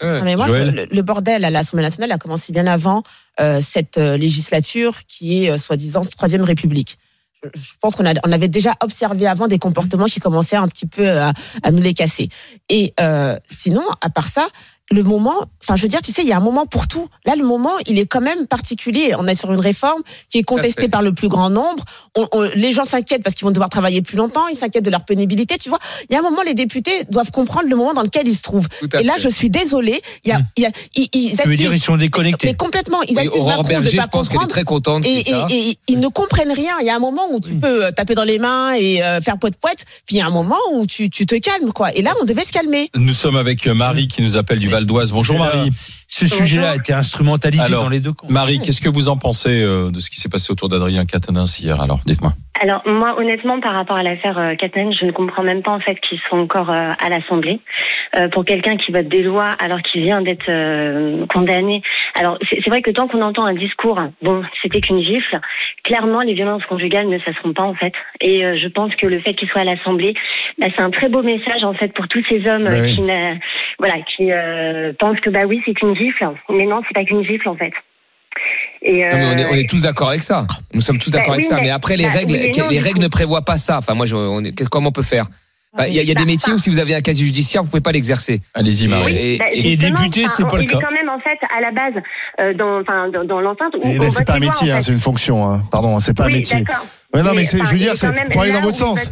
Ouais. 0.00 0.18
Non, 0.18 0.24
mais 0.24 0.36
moi, 0.36 0.46
le, 0.48 0.86
le 0.90 1.02
bordel 1.02 1.44
à 1.44 1.50
l'Assemblée 1.50 1.82
nationale 1.84 2.12
a 2.12 2.18
commencé 2.18 2.52
bien 2.52 2.66
avant 2.66 3.02
euh, 3.40 3.60
cette 3.62 3.98
euh, 3.98 4.16
législature 4.16 5.00
qui 5.06 5.44
est 5.44 5.50
euh, 5.50 5.58
soi-disant 5.58 6.02
troisième 6.02 6.42
République. 6.42 6.98
Je, 7.42 7.50
pense 7.80 7.94
qu'on 7.94 8.04
a- 8.06 8.14
on 8.26 8.32
avait 8.32 8.48
déjà 8.48 8.74
observé 8.80 9.26
avant 9.26 9.46
des 9.46 9.58
comportements 9.60 10.06
qui 10.06 10.18
commençaient 10.20 10.56
un 10.56 10.66
petit 10.66 10.86
peu 10.86 11.08
à, 11.08 11.32
à 11.62 11.70
nous 11.70 11.82
les 11.82 11.94
casser. 11.94 12.28
Et 12.68 12.94
euh, 13.00 13.38
sinon, 13.52 13.82
à 14.00 14.10
part 14.10 14.26
ça, 14.26 14.48
le 14.90 15.02
moment, 15.02 15.34
enfin, 15.62 15.76
je 15.76 15.82
veux 15.82 15.88
dire, 15.88 16.00
tu 16.00 16.12
sais, 16.12 16.22
il 16.22 16.28
y 16.28 16.32
a 16.32 16.36
un 16.38 16.40
moment 16.40 16.64
pour 16.64 16.88
tout. 16.88 17.08
Là, 17.26 17.36
le 17.36 17.44
moment, 17.44 17.72
il 17.86 17.98
est 17.98 18.06
quand 18.06 18.22
même 18.22 18.46
particulier. 18.46 19.12
On 19.18 19.26
est 19.26 19.34
sur 19.34 19.52
une 19.52 19.60
réforme 19.60 20.00
qui 20.30 20.38
est 20.38 20.42
contestée 20.42 20.88
par 20.88 21.02
le 21.02 21.12
plus 21.12 21.28
grand 21.28 21.50
nombre. 21.50 21.84
On- 22.16 22.26
on- 22.32 22.48
les 22.54 22.72
gens 22.72 22.84
s'inquiètent 22.84 23.22
parce 23.22 23.34
qu'ils 23.34 23.44
vont 23.44 23.50
devoir 23.50 23.68
travailler 23.68 24.00
plus 24.00 24.16
longtemps. 24.16 24.48
Ils 24.48 24.56
s'inquiètent 24.56 24.84
de 24.86 24.90
leur 24.90 25.04
pénibilité. 25.04 25.56
Tu 25.58 25.68
vois, 25.68 25.78
il 26.08 26.14
y 26.14 26.16
a 26.16 26.20
un 26.20 26.22
moment, 26.22 26.40
les 26.42 26.54
députés 26.54 27.04
doivent 27.10 27.30
comprendre 27.30 27.68
le 27.68 27.76
moment 27.76 27.92
dans 27.92 28.02
lequel 28.02 28.26
ils 28.28 28.34
se 28.34 28.40
trouvent. 28.42 28.66
Et 28.98 29.02
là, 29.02 29.14
fait. 29.14 29.22
je 29.24 29.28
suis 29.28 29.50
désolée. 29.50 30.00
Il 30.24 30.30
y 30.30 30.32
a, 30.32 30.40
il 30.56 30.62
y 30.62 30.66
a, 30.66 30.70
ils, 30.96 31.08
ils 31.12 31.36
Tu 31.36 31.48
veux 31.48 31.56
dire, 31.56 31.66
ils 31.70 31.74
accusent- 31.74 31.84
sont 31.84 31.96
déconnectés. 31.98 32.46
mais 32.48 32.54
complètement, 32.54 33.02
ils 33.02 33.12
Oui, 33.14 33.18
accusent 33.26 33.32
Aurore 33.40 33.48
Macron 33.48 33.62
de 33.64 33.68
Berger, 33.68 33.96
pas 33.98 34.02
je 34.04 34.08
pense 34.08 34.28
qu'elle 34.30 34.42
est 34.42 34.46
très 34.46 34.64
contente. 34.64 35.04
Et, 35.06 35.76
ils 35.88 36.00
ne 36.00 36.08
comprennent 36.08 36.52
rien. 36.52 36.76
Il 36.80 36.86
y 36.86 36.90
a 36.90 36.96
un 36.96 37.00
moment 37.00 37.26
où 37.30 37.40
tu 37.40 37.54
peux 37.56 37.84
euh, 37.86 37.90
taper 37.90 38.14
dans 38.14 38.24
les 38.24 38.38
mains 38.38 38.72
et 38.74 39.02
euh, 39.02 39.20
faire 39.20 39.38
poète 39.38 39.56
poète, 39.60 39.84
puis 40.06 40.16
il 40.16 40.18
y 40.18 40.22
a 40.22 40.26
un 40.26 40.30
moment 40.30 40.56
où 40.72 40.86
tu, 40.86 41.10
tu 41.10 41.26
te 41.26 41.34
calmes 41.34 41.72
quoi. 41.74 41.94
Et 41.94 42.00
là, 42.02 42.14
on 42.20 42.24
devait 42.24 42.44
se 42.44 42.52
calmer. 42.52 42.90
Nous 42.96 43.12
sommes 43.12 43.36
avec 43.36 43.66
euh, 43.66 43.74
Marie 43.74 44.08
qui 44.08 44.22
nous 44.22 44.36
appelle 44.38 44.58
du 44.58 44.68
Val 44.78 44.86
d'Oise. 44.86 45.12
Bonjour 45.12 45.38
Marie. 45.38 45.70
Ce 46.06 46.28
sujet-là 46.28 46.70
a 46.70 46.74
été 46.76 46.92
instrumentalisé 46.92 47.64
Alors, 47.64 47.82
dans 47.84 47.88
les 47.88 47.98
deux 47.98 48.12
camps. 48.12 48.28
Marie, 48.30 48.60
qu'est-ce 48.60 48.80
que 48.80 48.88
vous 48.88 49.08
en 49.08 49.16
pensez 49.16 49.60
euh, 49.62 49.90
de 49.90 49.98
ce 49.98 50.08
qui 50.08 50.20
s'est 50.20 50.28
passé 50.28 50.52
autour 50.52 50.68
d'Adrien 50.68 51.04
Quatennens 51.04 51.58
hier 51.60 51.80
Alors, 51.80 51.98
dites-moi. 52.06 52.32
Alors 52.60 52.82
moi 52.86 53.16
honnêtement 53.18 53.60
par 53.60 53.72
rapport 53.74 53.96
à 53.96 54.02
l'affaire 54.02 54.36
euh, 54.38 54.54
Katnen, 54.56 54.92
je 54.92 55.04
ne 55.04 55.12
comprends 55.12 55.44
même 55.44 55.62
pas 55.62 55.70
en 55.70 55.78
fait 55.80 55.96
qu'ils 56.00 56.18
sont 56.28 56.38
encore 56.38 56.70
euh, 56.70 56.92
à 56.98 57.08
l'Assemblée. 57.08 57.60
Euh, 58.16 58.28
pour 58.28 58.44
quelqu'un 58.46 58.78
qui 58.78 58.90
vote 58.90 59.06
des 59.06 59.22
lois 59.22 59.50
alors 59.60 59.82
qu'il 59.82 60.00
vient 60.02 60.22
d'être 60.22 60.48
euh, 60.48 61.26
condamné. 61.26 61.82
Alors 62.18 62.38
c'est 62.48 62.66
vrai 62.68 62.80
que 62.80 62.90
tant 62.90 63.06
qu'on 63.06 63.20
entend 63.20 63.44
un 63.44 63.52
discours, 63.52 64.00
bon 64.22 64.42
c'était 64.62 64.80
qu'une 64.80 65.02
gifle, 65.02 65.38
clairement 65.84 66.22
les 66.22 66.32
violences 66.32 66.64
conjugales 66.64 67.08
ne 67.08 67.18
cesseront 67.18 67.52
pas 67.52 67.64
en 67.64 67.74
fait. 67.74 67.92
Et 68.22 68.44
euh, 68.46 68.58
je 68.60 68.66
pense 68.68 68.94
que 68.96 69.06
le 69.06 69.20
fait 69.20 69.34
qu'il 69.34 69.46
soit 69.48 69.60
à 69.60 69.64
l'Assemblée, 69.64 70.14
bah, 70.58 70.68
c'est 70.74 70.82
un 70.82 70.90
très 70.90 71.10
beau 71.10 71.22
message 71.22 71.62
en 71.64 71.74
fait 71.74 71.92
pour 71.92 72.08
tous 72.08 72.24
ces 72.30 72.46
hommes 72.48 72.66
euh, 72.66 72.80
Oui. 72.82 72.94
qui 72.96 73.02
voilà 73.78 73.94
qui 74.16 74.30
euh, 74.32 74.92
pensent 74.98 75.20
que 75.20 75.30
bah 75.30 75.44
oui 75.46 75.60
c'est 75.64 75.74
qu'une 75.74 75.94
gifle, 75.96 76.28
mais 76.50 76.66
non 76.66 76.80
c'est 76.86 76.94
pas 76.94 77.04
qu'une 77.04 77.24
gifle 77.24 77.48
en 77.48 77.56
fait. 77.56 77.72
Et, 78.82 79.02
Non, 79.04 79.08
mais 79.16 79.24
on, 79.24 79.38
est, 79.38 79.44
euh, 79.44 79.48
on 79.50 79.54
est 79.54 79.68
tous 79.68 79.82
d'accord 79.82 80.10
avec 80.10 80.22
ça. 80.22 80.46
Nous 80.72 80.80
sommes 80.80 80.98
tous 80.98 81.10
Bah 81.10 81.18
d'accord 81.18 81.34
avec 81.34 81.44
oui, 81.44 81.48
ça. 81.48 81.56
mais- 81.56 81.62
Mais 81.62 81.70
après, 81.70 81.96
les 81.96 82.04
bah 82.04 82.10
règles, 82.10 82.32
oui, 82.34 82.50
mais 82.56 82.62
non, 82.62 82.68
les 82.68 82.78
règles 82.78 82.98
coup. 82.98 83.02
ne 83.02 83.08
prévoient 83.08 83.44
pas 83.44 83.56
ça. 83.56 83.78
Enfin, 83.78 83.94
moi, 83.94 84.06
je, 84.06 84.14
on 84.14 84.44
est- 84.44 84.68
comment 84.68 84.90
on 84.90 84.92
peut 84.92 85.02
faire? 85.02 85.26
Bah, 85.76 85.88
Il 85.88 85.94
y 85.94 85.98
a, 85.98 86.02
il 86.02 86.08
y 86.08 86.12
a 86.12 86.14
des 86.14 86.24
métiers 86.24 86.52
bah. 86.52 86.56
où 86.56 86.58
si 86.58 86.70
vous 86.70 86.78
avez 86.78 86.94
un 86.94 87.00
casier 87.00 87.26
judiciaire, 87.26 87.62
vous 87.62 87.68
pouvez 87.68 87.80
pas 87.82 87.90
l'exercer. 87.90 88.40
Allez-y, 88.54 88.86
Marie. 88.86 89.04
Oui, 89.06 89.18
Et- 89.18 89.38
bah, 89.38 89.46
et 89.52 89.62
les 89.62 89.70
justement, 89.70 89.98
députés, 90.00 90.24
enfin, 90.26 90.32
c'est 90.36 90.48
pas 90.48 90.56
le 90.56 90.62
il 90.62 90.70
cas. 90.70 90.78
est 90.78 90.82
quand 90.82 90.92
même 90.92 91.08
en 91.08 91.18
fait 91.18 91.38
à 91.56 91.60
la 91.60 91.72
base 91.72 92.02
euh, 92.40 92.54
dans, 92.54 92.80
enfin, 92.80 93.08
dans, 93.08 93.24
dans 93.24 93.40
l'enceinte 93.40 93.74
où 93.74 93.80
Et 93.88 93.98
on 93.98 94.02
là, 94.04 94.10
c'est 94.10 94.24
pas 94.24 94.34
un 94.34 94.38
métier, 94.38 94.72
en 94.72 94.76
hein, 94.76 94.80
c'est 94.82 94.92
une 94.92 94.98
fonction. 94.98 95.46
Hein. 95.50 95.62
Pardon, 95.72 95.98
c'est 95.98 96.16
pas 96.16 96.26
un 96.26 96.30
métier. 96.30 96.58
Ouais, 97.14 97.22
non, 97.22 97.30
mais, 97.30 97.36
Mais, 97.38 97.44
c'est, 97.44 97.58
je 97.58 97.64
veux 97.64 97.72
il 97.76 97.78
dire, 97.80 97.92
est 97.92 97.96
c'est 97.96 98.12
pour 98.30 98.42
aller 98.42 98.52
dans 98.52 98.60
votre 98.60 98.76
il 98.76 98.80
sens. 98.80 99.10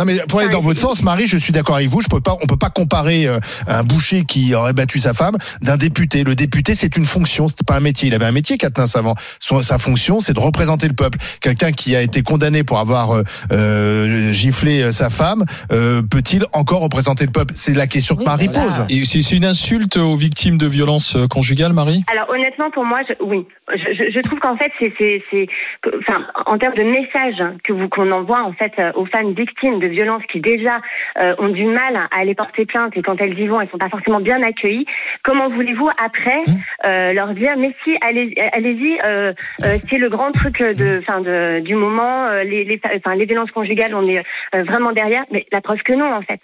Non 0.00 0.06
mais 0.06 0.16
pour 0.30 0.40
aller 0.40 0.48
dans 0.48 0.62
votre 0.62 0.80
sens, 0.80 1.02
Marie, 1.02 1.26
je 1.26 1.36
suis 1.36 1.52
d'accord 1.52 1.76
avec 1.76 1.88
vous. 1.88 2.00
Je 2.00 2.08
peux 2.08 2.22
pas, 2.22 2.34
on 2.42 2.46
peut 2.46 2.56
pas 2.56 2.70
comparer 2.70 3.26
euh, 3.26 3.38
un 3.68 3.82
boucher 3.82 4.24
qui 4.24 4.54
aurait 4.54 4.72
battu 4.72 4.98
sa 4.98 5.12
femme 5.12 5.36
d'un 5.60 5.76
député. 5.76 6.24
Le 6.24 6.34
député, 6.34 6.74
c'est 6.74 6.96
une 6.96 7.04
fonction, 7.04 7.48
c'était 7.48 7.64
pas 7.66 7.76
un 7.76 7.80
métier. 7.80 8.08
Il 8.08 8.14
avait 8.14 8.24
un 8.24 8.32
métier, 8.32 8.56
Quatennens 8.56 8.96
avant. 8.96 9.14
Son, 9.40 9.60
sa 9.60 9.76
fonction, 9.76 10.20
c'est 10.20 10.32
de 10.32 10.40
représenter 10.40 10.88
le 10.88 10.94
peuple. 10.94 11.18
Quelqu'un 11.42 11.70
qui 11.72 11.94
a 11.94 12.00
été 12.00 12.22
condamné 12.22 12.64
pour 12.64 12.78
avoir 12.78 13.10
euh, 13.14 13.22
euh, 13.52 14.32
giflé 14.32 14.80
euh, 14.80 14.90
sa 14.90 15.10
femme, 15.10 15.44
euh, 15.70 16.00
peut-il 16.00 16.44
encore 16.54 16.80
représenter 16.80 17.26
le 17.26 17.32
peueuple 17.32 17.52
C'est 17.54 17.74
la 17.74 17.86
question 17.86 18.14
que 18.14 18.20
Oui, 18.20 18.26
Marie 18.26 18.46
voilà. 18.46 18.64
pose. 18.64 18.84
Et 18.88 19.04
c'est 19.04 19.20
c'est 19.20 19.36
une 19.36 19.44
insulte 19.44 19.98
aux 19.98 20.16
victimes 20.16 20.56
de 20.56 20.66
violences 20.66 21.14
conjugales, 21.28 21.74
Marie? 21.74 22.04
Alors 22.10 22.30
honnêtement, 22.30 22.70
pour 22.70 22.86
moi, 22.86 23.00
je, 23.06 23.12
oui, 23.22 23.44
je, 23.74 23.92
je, 23.98 24.10
je 24.14 24.20
trouve 24.20 24.38
qu'en 24.38 24.56
fait, 24.56 24.72
c'est, 24.78 24.94
c'est, 24.96 25.22
c'est, 25.30 25.46
que- 25.82 25.90
enfin, 26.00 26.20
en 26.46 26.56
termes 26.56 26.74
de 26.74 26.84
message 26.84 27.36
que 27.64 27.74
vous 27.74 27.88
qu'on 27.90 28.10
envoie 28.12 28.42
en 28.42 28.52
fait 28.54 28.72
aux 28.94 29.04
femmes 29.06 29.34
victimes 29.34 29.78
de 29.80 29.89
violences 29.90 30.22
qui 30.32 30.40
déjà 30.40 30.80
euh, 31.18 31.34
ont 31.38 31.48
du 31.48 31.64
mal 31.64 31.96
à 31.96 32.08
aller 32.18 32.34
porter 32.34 32.66
plainte 32.66 32.96
et 32.96 33.02
quand 33.02 33.20
elles 33.20 33.38
y 33.38 33.46
vont, 33.46 33.60
elles 33.60 33.68
sont 33.70 33.78
pas 33.78 33.88
forcément 33.88 34.20
bien 34.20 34.42
accueillies. 34.42 34.86
Comment 35.24 35.50
voulez-vous 35.50 35.90
après 36.02 36.42
euh, 36.84 37.12
leur 37.12 37.34
dire, 37.34 37.56
mais 37.58 37.74
si, 37.84 37.96
allez, 38.00 38.34
allez-y, 38.52 38.98
euh, 39.04 39.32
euh, 39.64 39.78
c'est 39.88 39.98
le 39.98 40.08
grand 40.08 40.32
truc 40.32 40.58
de, 40.62 41.00
enfin, 41.00 41.20
de, 41.20 41.60
du 41.60 41.74
moment, 41.74 42.30
les, 42.42 42.64
les, 42.64 42.80
enfin, 42.96 43.14
les 43.14 43.26
violences 43.26 43.50
conjugales, 43.50 43.94
on 43.94 44.08
est 44.08 44.22
vraiment 44.52 44.92
derrière, 44.92 45.24
mais 45.30 45.46
la 45.52 45.60
preuve 45.60 45.82
que 45.82 45.92
non 45.92 46.12
en 46.14 46.22
fait. 46.22 46.40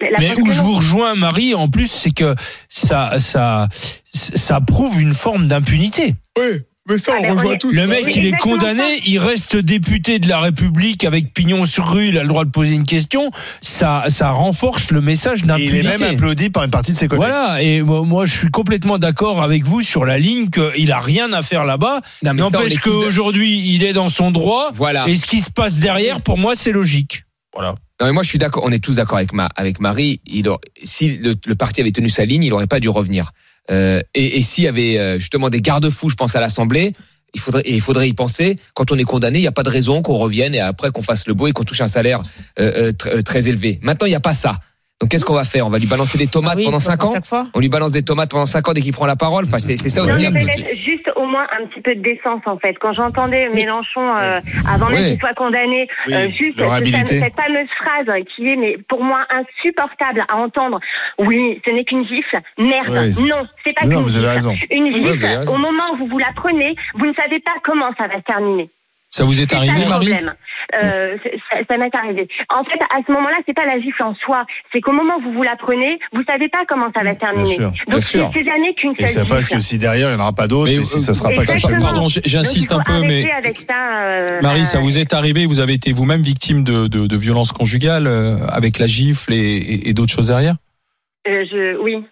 Mais 0.00 0.10
la 0.10 0.18
Mais 0.20 0.26
preuve 0.26 0.40
où 0.40 0.46
que 0.46 0.52
je 0.52 0.60
vous 0.60 0.74
rejoins, 0.74 1.14
Marie, 1.14 1.54
en 1.54 1.68
plus, 1.68 1.90
c'est 1.90 2.14
que 2.14 2.34
ça, 2.68 3.18
ça, 3.18 3.66
ça 3.70 4.60
prouve 4.60 5.00
une 5.00 5.12
forme 5.12 5.48
d'impunité. 5.48 6.14
Oui, 6.38 6.62
mais 6.88 6.96
ça, 6.98 7.12
Ah, 7.18 7.22
ben, 7.22 7.36
on 7.36 7.52
est- 7.52 7.64
Le 7.64 7.86
mec, 7.86 8.04
Oui, 8.06 8.12
il 8.16 8.26
est 8.26 8.36
condamné, 8.38 8.82
ça. 8.82 9.02
il 9.06 9.18
reste 9.18 9.56
député 9.56 10.18
de 10.18 10.28
la 10.28 10.40
République 10.40 11.04
avec 11.04 11.32
pignon 11.32 11.64
sur 11.66 11.86
rue, 11.92 12.08
il 12.08 12.18
a 12.18 12.22
le 12.22 12.28
droit 12.28 12.44
de 12.44 12.50
poser 12.50 12.74
une 12.74 12.84
question. 12.84 13.30
Ça, 13.60 14.04
ça 14.08 14.30
renforce 14.30 14.90
le 14.90 15.00
message 15.00 15.40
Et 15.40 15.42
il 15.44 15.50
est 15.50 15.82
d'impunité. 15.82 15.82
même 16.04 16.14
applaudi 16.14 16.50
par 16.50 16.64
une 16.64 16.70
partie 16.70 16.92
de 16.92 16.96
ses 16.96 17.08
collègues. 17.08 17.26
Voilà, 17.26 17.62
et 17.62 17.82
moi, 17.82 18.02
moi, 18.04 18.26
je 18.26 18.36
suis 18.36 18.50
complètement 18.50 18.98
d'accord 18.98 19.42
avec 19.42 19.64
vous 19.64 19.82
sur 19.82 20.04
la 20.04 20.18
ligne 20.18 20.48
qu'il 20.50 20.92
a 20.92 20.98
rien 21.00 21.32
à 21.32 21.42
faire 21.42 21.64
là-bas. 21.64 22.00
On 22.26 22.32
N'empêche 22.34 22.74
tous 22.80 22.90
qu'aujourd'hui, 22.90 23.74
il 23.74 23.84
est 23.84 23.92
dans 23.92 24.08
son 24.08 24.30
droit. 24.30 24.70
Voilà. 24.74 25.06
Et 25.08 25.16
ce 25.16 25.26
qui 25.26 25.40
se 25.40 25.50
passe 25.50 25.78
derrière, 25.80 26.22
pour 26.22 26.38
moi, 26.38 26.54
c'est 26.54 26.72
logique. 26.72 27.24
Voilà. 27.54 27.74
Non, 28.00 28.06
mais 28.06 28.12
moi, 28.12 28.22
je 28.22 28.28
suis 28.28 28.38
d'accord. 28.38 28.62
On 28.64 28.70
est 28.70 28.78
tous 28.78 28.94
d'accord 28.96 29.16
avec, 29.18 29.32
ma, 29.32 29.48
avec 29.56 29.80
Marie. 29.80 30.20
Il 30.26 30.48
si 30.84 31.16
le, 31.16 31.34
le 31.44 31.54
parti 31.56 31.80
avait 31.80 31.90
tenu 31.90 32.08
sa 32.08 32.24
ligne, 32.24 32.44
il 32.44 32.50
n'aurait 32.50 32.68
pas 32.68 32.78
dû 32.78 32.88
revenir. 32.88 33.32
Euh, 33.70 34.00
et 34.14 34.38
et 34.38 34.42
s'il 34.42 34.64
y 34.64 34.68
avait 34.68 34.98
euh, 34.98 35.18
justement 35.18 35.50
des 35.50 35.60
garde-fous, 35.60 36.10
je 36.10 36.14
pense 36.14 36.34
à 36.36 36.40
l'Assemblée, 36.40 36.92
il 37.34 37.40
faudrait, 37.40 37.62
il 37.66 37.80
faudrait 37.80 38.08
y 38.08 38.14
penser. 38.14 38.58
Quand 38.74 38.90
on 38.92 38.98
est 38.98 39.04
condamné, 39.04 39.38
il 39.38 39.42
n'y 39.42 39.48
a 39.48 39.52
pas 39.52 39.62
de 39.62 39.70
raison 39.70 40.02
qu'on 40.02 40.16
revienne 40.16 40.54
et 40.54 40.60
après 40.60 40.90
qu'on 40.90 41.02
fasse 41.02 41.26
le 41.26 41.34
beau 41.34 41.46
et 41.46 41.52
qu'on 41.52 41.64
touche 41.64 41.80
un 41.80 41.88
salaire 41.88 42.22
euh, 42.58 42.92
euh, 43.06 43.22
très 43.22 43.48
élevé. 43.48 43.78
Maintenant, 43.82 44.06
il 44.06 44.10
n'y 44.10 44.16
a 44.16 44.20
pas 44.20 44.34
ça. 44.34 44.58
Donc, 45.00 45.10
qu'est-ce 45.10 45.24
qu'on 45.24 45.34
va 45.34 45.44
faire? 45.44 45.64
On 45.64 45.70
va 45.70 45.78
lui 45.78 45.86
balancer 45.86 46.18
des 46.18 46.26
tomates 46.26 46.54
Ah 46.54 46.58
oui, 46.58 46.64
pendant 46.64 46.78
comme 46.78 46.80
5 46.86 47.04
à 47.04 47.06
ans 47.06 47.14
chaque 47.14 47.24
fois. 47.26 47.46
On 47.54 47.60
lui 47.60 47.68
balance 47.68 47.92
des 47.92 48.02
tomates 48.02 48.30
pendant 48.32 48.46
5 48.46 48.68
ans 48.68 48.72
dès 48.72 48.80
qu'il 48.80 48.92
prend 48.92 49.06
la 49.06 49.14
parole. 49.14 49.44
Enfin, 49.44 49.58
c'est 49.60 49.76
c'est 49.76 49.90
ça 49.90 50.00
Non, 50.02 50.08
aussi. 50.08 50.28
mais 50.32 50.42
hein. 50.42 50.64
juste 50.74 51.08
au 51.14 51.24
moins 51.24 51.46
un 51.56 51.66
petit 51.66 51.80
peu 51.80 51.94
de 51.94 52.00
décence 52.02 52.42
en 52.46 52.58
fait. 52.58 52.74
Quand 52.80 52.92
j'entendais 52.94 53.48
Mélenchon 53.50 54.00
euh, 54.18 54.40
avant 54.68 54.86
même 54.90 54.98
Oui. 55.04 55.10
qu'il 55.10 55.20
soit 55.20 55.34
condamné, 55.34 55.86
Oui, 56.08 56.14
euh, 56.14 56.26
juste 56.32 56.58
ce- 56.58 57.18
cette 57.20 57.36
fameuse 57.36 57.68
phrase 57.78 58.22
qui 58.34 58.48
est 58.48 58.56
mais 58.56 58.76
pour 58.88 59.04
moi 59.04 59.24
insupportable 59.30 60.24
à 60.28 60.34
entendre. 60.36 60.80
Oui, 61.20 61.60
ce 61.64 61.70
n'est 61.70 61.84
qu'une 61.84 62.04
gifle. 62.04 62.40
Merde, 62.58 62.88
Oui. 63.16 63.24
non, 63.24 63.46
c'est 63.64 63.74
pas 63.74 63.86
Non, 63.86 63.98
qu'une 63.98 64.02
vous 64.08 64.16
avez 64.16 64.24
gifle. 64.26 64.48
raison. 64.48 64.54
Une 64.70 64.92
gifle, 64.92 65.44
au 65.48 65.56
moment 65.58 65.92
où 65.94 65.98
vous 65.98 66.06
vous 66.08 66.18
la 66.18 66.32
prenez, 66.34 66.74
vous 66.94 67.06
ne 67.06 67.14
savez 67.14 67.38
pas 67.38 67.54
comment 67.62 67.90
ça 67.96 68.08
va 68.08 68.16
se 68.16 68.24
terminer. 68.24 68.68
Ça 69.10 69.24
vous 69.24 69.40
est 69.40 69.50
ça 69.50 69.56
arrivé, 69.56 69.86
Marie 69.86 70.06
problème. 70.08 70.34
Euh, 70.82 71.16
ça 71.50 71.56
ça 71.66 71.76
m'est 71.78 71.94
arrivé. 71.94 72.28
En 72.50 72.62
fait, 72.62 72.78
à 72.94 73.00
ce 73.06 73.10
moment-là, 73.10 73.36
c'est 73.46 73.54
pas 73.54 73.64
la 73.64 73.80
gifle 73.80 74.02
en 74.02 74.14
soi. 74.16 74.44
C'est 74.70 74.82
qu'au 74.82 74.92
moment 74.92 75.14
où 75.18 75.22
vous 75.22 75.32
vous 75.32 75.42
la 75.42 75.56
prenez, 75.56 75.98
vous 76.12 76.22
savez 76.26 76.50
pas 76.50 76.64
comment 76.68 76.88
ça 76.94 77.02
va 77.02 77.14
terminer. 77.14 77.54
sûr, 77.54 77.70
bien 77.70 77.84
Donc, 77.88 78.02
sûr. 78.02 78.30
c'est 78.32 78.38
c'est 78.40 78.44
jamais 78.44 78.74
qu'une 78.74 78.92
Et 78.98 79.06
seule 79.06 79.08
ça 79.08 79.24
passe 79.24 79.48
que 79.48 79.60
si 79.60 79.78
derrière, 79.78 80.10
il 80.10 80.14
n'y 80.16 80.20
en 80.20 80.24
aura 80.24 80.34
pas 80.34 80.46
d'autres, 80.46 80.70
Mais, 80.70 80.76
et 80.82 80.84
si 80.84 80.98
euh, 80.98 81.00
ça 81.00 81.14
sera 81.14 81.30
pas 81.30 81.36
comme 81.36 81.46
ça. 81.46 81.52
Exactement. 81.54 81.86
Pardon, 81.86 82.08
j- 82.08 82.20
j'insiste 82.26 82.70
Donc, 82.70 82.80
un 82.80 82.82
peu, 82.82 83.00
mais 83.00 83.30
arrêter 83.30 83.48
avec 83.48 83.66
ça. 83.66 84.02
euh, 84.02 84.40
Marie, 84.42 84.60
euh, 84.60 84.64
ça 84.64 84.78
vous 84.80 84.98
est 84.98 85.14
arrivé 85.14 85.46
Vous 85.46 85.60
avez 85.60 85.72
été 85.72 85.92
vous-même 85.92 86.20
victime 86.22 86.62
de, 86.62 86.86
de, 86.86 87.06
de 87.06 87.16
violences 87.16 87.52
conjugales 87.52 88.06
euh, 88.06 88.36
avec 88.48 88.78
la 88.78 88.86
gifle 88.86 89.32
et, 89.32 89.36
et- 89.38 89.88
et 89.88 89.92
d'autres 89.94 90.12
choses 90.12 90.28
derrière? 90.28 90.56
Euh, 91.26 91.44
je, 91.50 91.78
oui. 91.82 92.04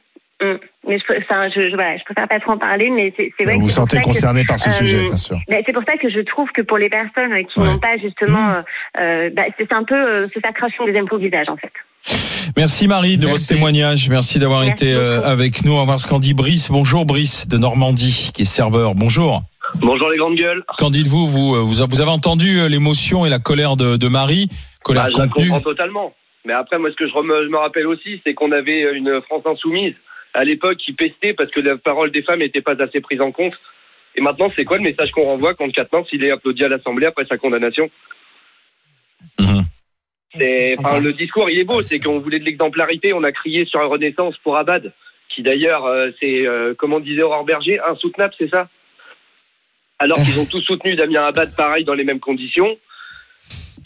Mm. 0.42 0.56
Mais 0.86 0.98
je, 0.98 1.04
pr- 1.04 1.18
enfin, 1.22 1.48
je, 1.48 1.70
je, 1.70 1.74
voilà, 1.74 1.96
je 1.96 2.04
préfère 2.04 2.28
pas 2.28 2.38
trop 2.40 2.52
en 2.52 2.58
parler, 2.58 2.90
mais 2.90 3.12
c'est 3.16 3.32
vrai 3.44 3.54
Vous 3.54 3.60
que 3.60 3.62
vous 3.62 3.66
pour 3.68 3.70
sentez 3.70 4.00
concerné 4.00 4.44
par 4.44 4.58
ce 4.58 4.68
euh, 4.68 4.72
sujet, 4.72 5.02
bien 5.04 5.16
sûr. 5.16 5.38
Ben, 5.48 5.62
c'est 5.64 5.72
pour 5.72 5.82
ça 5.84 5.96
que 5.96 6.10
je 6.10 6.20
trouve 6.20 6.50
que 6.52 6.60
pour 6.62 6.76
les 6.78 6.90
personnes 6.90 7.32
qui 7.46 7.58
Ouais. 7.58 7.66
n'ont 7.66 7.78
pas 7.78 7.96
justement, 7.96 8.50
euh, 8.50 8.62
euh, 9.00 9.30
ben, 9.32 9.46
c'est 9.58 9.72
un 9.72 9.82
peu, 9.84 9.94
euh, 9.94 10.26
c'est 10.32 10.40
ça 10.44 10.52
crache 10.52 10.72
son 10.76 10.84
deuxième 10.84 11.06
au 11.10 11.16
visage 11.18 11.48
en 11.48 11.56
fait. 11.56 11.72
Merci 12.56 12.86
Marie 12.86 13.16
de 13.18 13.26
Merci. 13.26 13.40
votre 13.40 13.54
témoignage. 13.54 14.08
Merci 14.10 14.38
d'avoir 14.38 14.62
été 14.64 14.92
euh, 14.92 15.22
avec 15.24 15.64
nous. 15.64 15.72
On 15.72 15.78
va 15.78 15.84
voir 15.84 15.98
ce 15.98 16.06
qu'en 16.06 16.18
dit 16.20 16.34
Brice. 16.34 16.70
Bonjour 16.70 17.04
Brice 17.06 17.48
de 17.48 17.56
Normandie, 17.56 18.30
qui 18.34 18.42
est 18.42 18.44
serveur. 18.44 18.94
Bonjour. 18.94 19.42
Bonjour 19.80 20.08
les 20.10 20.18
grandes 20.18 20.36
gueules. 20.36 20.62
Qu'en 20.78 20.90
dites-vous? 20.90 21.26
Vous, 21.26 21.66
vous, 21.66 21.84
vous 21.86 22.00
avez 22.02 22.10
entendu 22.10 22.68
l'émotion 22.68 23.26
et 23.26 23.30
la 23.30 23.38
colère 23.40 23.76
de, 23.76 23.96
de 23.96 24.08
Marie? 24.08 24.48
Colère 24.84 25.04
Ah, 25.06 25.10
je 25.12 25.18
la 25.18 25.26
comprends 25.26 25.60
totalement. 25.60 26.12
Mais 26.44 26.52
après, 26.52 26.78
moi, 26.78 26.90
ce 26.92 26.96
que 26.96 27.08
je 27.08 27.12
me 27.50 27.56
rappelle 27.56 27.88
aussi, 27.88 28.20
c'est 28.24 28.34
qu'on 28.34 28.52
avait 28.52 28.94
une 28.96 29.20
France 29.22 29.42
insoumise 29.44 29.94
à 30.36 30.44
l'époque 30.44 30.76
qui 30.76 30.92
pestait 30.92 31.32
parce 31.32 31.50
que 31.50 31.60
la 31.60 31.76
parole 31.76 32.10
des 32.10 32.22
femmes 32.22 32.40
n'était 32.40 32.60
pas 32.60 32.80
assez 32.80 33.00
prise 33.00 33.20
en 33.20 33.32
compte. 33.32 33.54
Et 34.14 34.20
maintenant, 34.20 34.52
c'est 34.54 34.64
quoi 34.64 34.76
le 34.76 34.82
message 34.82 35.10
qu'on 35.10 35.24
renvoie 35.24 35.54
quand 35.54 35.70
Katnins 35.70 36.04
il 36.12 36.24
est 36.24 36.30
applaudi 36.30 36.62
à 36.64 36.68
l'Assemblée 36.68 37.06
après 37.06 37.26
sa 37.26 37.38
condamnation? 37.38 37.90
Mhm. 39.38 39.64
Enfin, 40.78 41.00
le 41.00 41.12
discours, 41.14 41.48
il 41.48 41.58
est 41.58 41.64
beau. 41.64 41.82
C'est 41.82 42.00
qu'on 42.00 42.20
voulait 42.20 42.38
de 42.38 42.44
l'exemplarité. 42.44 43.12
On 43.12 43.24
a 43.24 43.32
crié 43.32 43.64
sur 43.64 43.80
la 43.80 43.86
Renaissance 43.86 44.36
pour 44.38 44.56
Abad, 44.56 44.92
qui 45.30 45.42
d'ailleurs, 45.42 45.86
euh, 45.86 46.10
c'est, 46.20 46.46
euh, 46.46 46.74
comment 46.76 47.00
disait 47.00 47.22
Aurore 47.22 47.44
Berger, 47.44 47.80
insoutenable, 47.80 48.34
c'est 48.38 48.50
ça? 48.50 48.68
Alors 49.98 50.18
qu'ils 50.18 50.38
ont 50.38 50.44
tous 50.44 50.60
soutenu 50.60 50.94
Damien 50.94 51.24
Abad, 51.24 51.56
pareil, 51.56 51.84
dans 51.84 51.94
les 51.94 52.04
mêmes 52.04 52.20
conditions. 52.20 52.76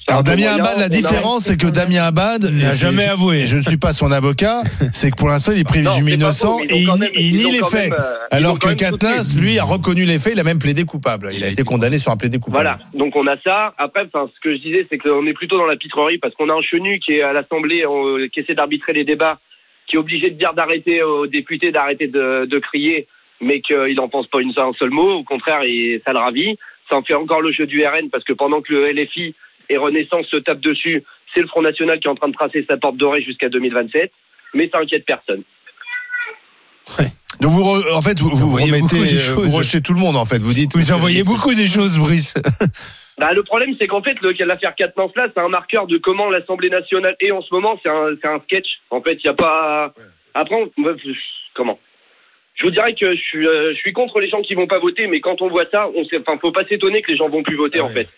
Alors 0.08 0.24
Damien. 0.24 0.54
Abad, 0.54 0.78
la 0.78 0.88
différence, 0.88 1.44
c'est 1.44 1.56
que 1.56 1.68
Damien 1.68 2.02
Abad 2.02 2.42
n'a 2.42 2.72
jamais 2.72 3.04
je- 3.04 3.10
avoué. 3.10 3.46
Je 3.46 3.56
ne 3.58 3.62
suis 3.62 3.76
pas 3.76 3.92
son 3.92 4.10
avocat. 4.10 4.62
C'est 4.92 5.10
que 5.12 5.16
pour 5.16 5.28
l'instant, 5.28 5.52
il 5.52 5.60
est 5.60 5.64
présumé 5.64 6.14
innocent 6.14 6.58
faux, 6.58 6.64
et 6.64 6.78
il, 6.78 6.86
nie- 6.86 6.98
même- 6.98 7.08
il 7.14 7.26
ils 7.26 7.36
nie 7.36 7.46
ont 7.46 7.52
les 7.52 7.58
faits. 7.70 7.90
même, 7.90 8.00
euh, 8.00 8.16
Alors 8.32 8.58
que 8.58 8.72
Katnas, 8.74 9.36
lui, 9.40 9.58
a 9.60 9.64
reconnu 9.64 10.04
les 10.04 10.18
faits. 10.18 10.32
Il 10.34 10.40
a 10.40 10.44
même 10.44 10.58
plaidé 10.58 10.84
coupable. 10.84 11.30
Il 11.32 11.44
a 11.44 11.48
été 11.48 11.62
condamné 11.62 11.98
sur 11.98 12.10
un 12.10 12.16
plaidé 12.16 12.38
coupable. 12.40 12.64
Voilà, 12.64 12.78
donc 12.94 13.14
on 13.14 13.26
a 13.28 13.36
ça. 13.44 13.72
Après, 13.78 14.02
enfin, 14.12 14.28
ce 14.34 14.40
que 14.40 14.52
je 14.56 14.60
disais, 14.60 14.86
c'est 14.90 14.98
qu'on 14.98 15.24
est 15.26 15.32
plutôt 15.34 15.58
dans 15.58 15.66
la 15.66 15.76
pitrerie 15.76 16.18
parce 16.18 16.34
qu'on 16.34 16.48
a 16.48 16.54
un 16.54 16.62
chenu 16.62 16.98
qui 16.98 17.12
est 17.12 17.22
à 17.22 17.32
l'Assemblée, 17.32 17.84
qui 18.32 18.40
essaie 18.40 18.54
d'arbitrer 18.54 18.92
les 18.94 19.04
débats, 19.04 19.38
qui 19.86 19.94
est 19.96 19.98
obligé 19.98 20.30
de 20.30 20.36
dire 20.38 20.54
d'arrêter 20.54 21.02
aux 21.04 21.26
députés 21.28 21.70
d'arrêter 21.70 22.08
de, 22.08 22.46
de 22.46 22.58
crier, 22.58 23.06
mais 23.40 23.60
qu'il 23.60 23.94
n'en 23.94 24.08
pense 24.08 24.26
pas 24.26 24.40
une, 24.40 24.52
un 24.56 24.72
seul 24.78 24.90
mot. 24.90 25.12
Au 25.18 25.24
contraire, 25.24 25.60
et 25.64 26.02
ça 26.04 26.12
le 26.12 26.18
ravit. 26.18 26.58
Ça 26.88 26.96
en 26.96 27.02
fait 27.02 27.14
encore 27.14 27.40
le 27.42 27.52
jeu 27.52 27.66
du 27.66 27.84
RN 27.86 28.10
parce 28.10 28.24
que 28.24 28.32
pendant 28.32 28.60
que 28.60 28.72
le 28.72 28.90
LFI 28.90 29.36
et 29.70 29.78
Renaissance 29.78 30.26
se 30.26 30.36
tapent 30.36 30.60
dessus, 30.60 31.02
c'est 31.32 31.40
le 31.40 31.46
Front 31.46 31.62
National 31.62 31.98
qui 32.00 32.06
est 32.08 32.10
en 32.10 32.14
train 32.16 32.28
de 32.28 32.34
tracer 32.34 32.64
sa 32.68 32.76
porte 32.76 32.96
dorée 32.98 33.22
jusqu'à 33.22 33.48
2027. 33.48 34.12
Mais 34.52 34.68
ça 34.70 34.78
inquiète 34.80 35.06
personne. 35.06 35.42
Donc 37.40 37.52
vous, 37.52 37.62
re- 37.62 37.94
en 37.96 38.02
fait, 38.02 38.18
vous, 38.18 38.28
vous 38.30 38.56
remettez, 38.56 38.96
euh, 38.96 39.34
vous 39.36 39.56
rejetez 39.56 39.80
tout 39.80 39.94
le 39.94 40.00
monde. 40.00 40.16
En 40.16 40.24
fait, 40.26 40.38
vous 40.38 40.52
dites. 40.52 40.76
Vous 40.76 40.92
envoyez 40.92 41.22
beaucoup 41.22 41.54
des 41.54 41.66
choses, 41.66 41.98
Brice. 41.98 42.34
Bah, 43.18 43.34
le 43.34 43.42
problème, 43.42 43.74
c'est 43.78 43.86
qu'en 43.86 44.02
fait, 44.02 44.16
le- 44.22 44.32
l'affaire 44.46 44.74
Katnins, 44.74 45.10
là, 45.14 45.26
c'est 45.34 45.40
un 45.42 45.48
marqueur 45.50 45.86
de 45.86 45.98
comment 45.98 46.30
l'Assemblée 46.30 46.70
nationale 46.70 47.16
est 47.20 47.30
en 47.32 47.42
ce 47.42 47.52
moment. 47.52 47.78
C'est 47.82 47.90
un, 47.90 48.06
c'est 48.18 48.26
un 48.26 48.40
sketch. 48.40 48.64
En 48.88 49.02
fait, 49.02 49.12
il 49.16 49.20
n'y 49.24 49.28
a 49.30 49.34
pas. 49.34 49.92
Après, 50.32 50.54
on- 50.54 50.70
comment? 51.54 51.78
Je 52.54 52.64
vous 52.64 52.70
dirais 52.70 52.94
que 52.94 53.14
je 53.14 53.20
suis, 53.20 53.46
euh, 53.46 53.72
je 53.74 53.78
suis 53.78 53.92
contre 53.92 54.20
les 54.20 54.30
gens 54.30 54.40
qui 54.40 54.54
vont 54.54 54.66
pas 54.66 54.78
voter, 54.78 55.06
mais 55.06 55.20
quand 55.20 55.42
on 55.42 55.50
voit 55.50 55.66
ça, 55.70 55.88
on 55.94 56.04
sait, 56.06 56.18
enfin, 56.18 56.38
faut 56.40 56.50
pas 56.50 56.64
s'étonner 56.64 57.02
que 57.02 57.10
les 57.12 57.18
gens 57.18 57.28
vont 57.28 57.42
plus 57.42 57.56
voter, 57.56 57.80
en 57.80 57.88
fait. 57.90 58.08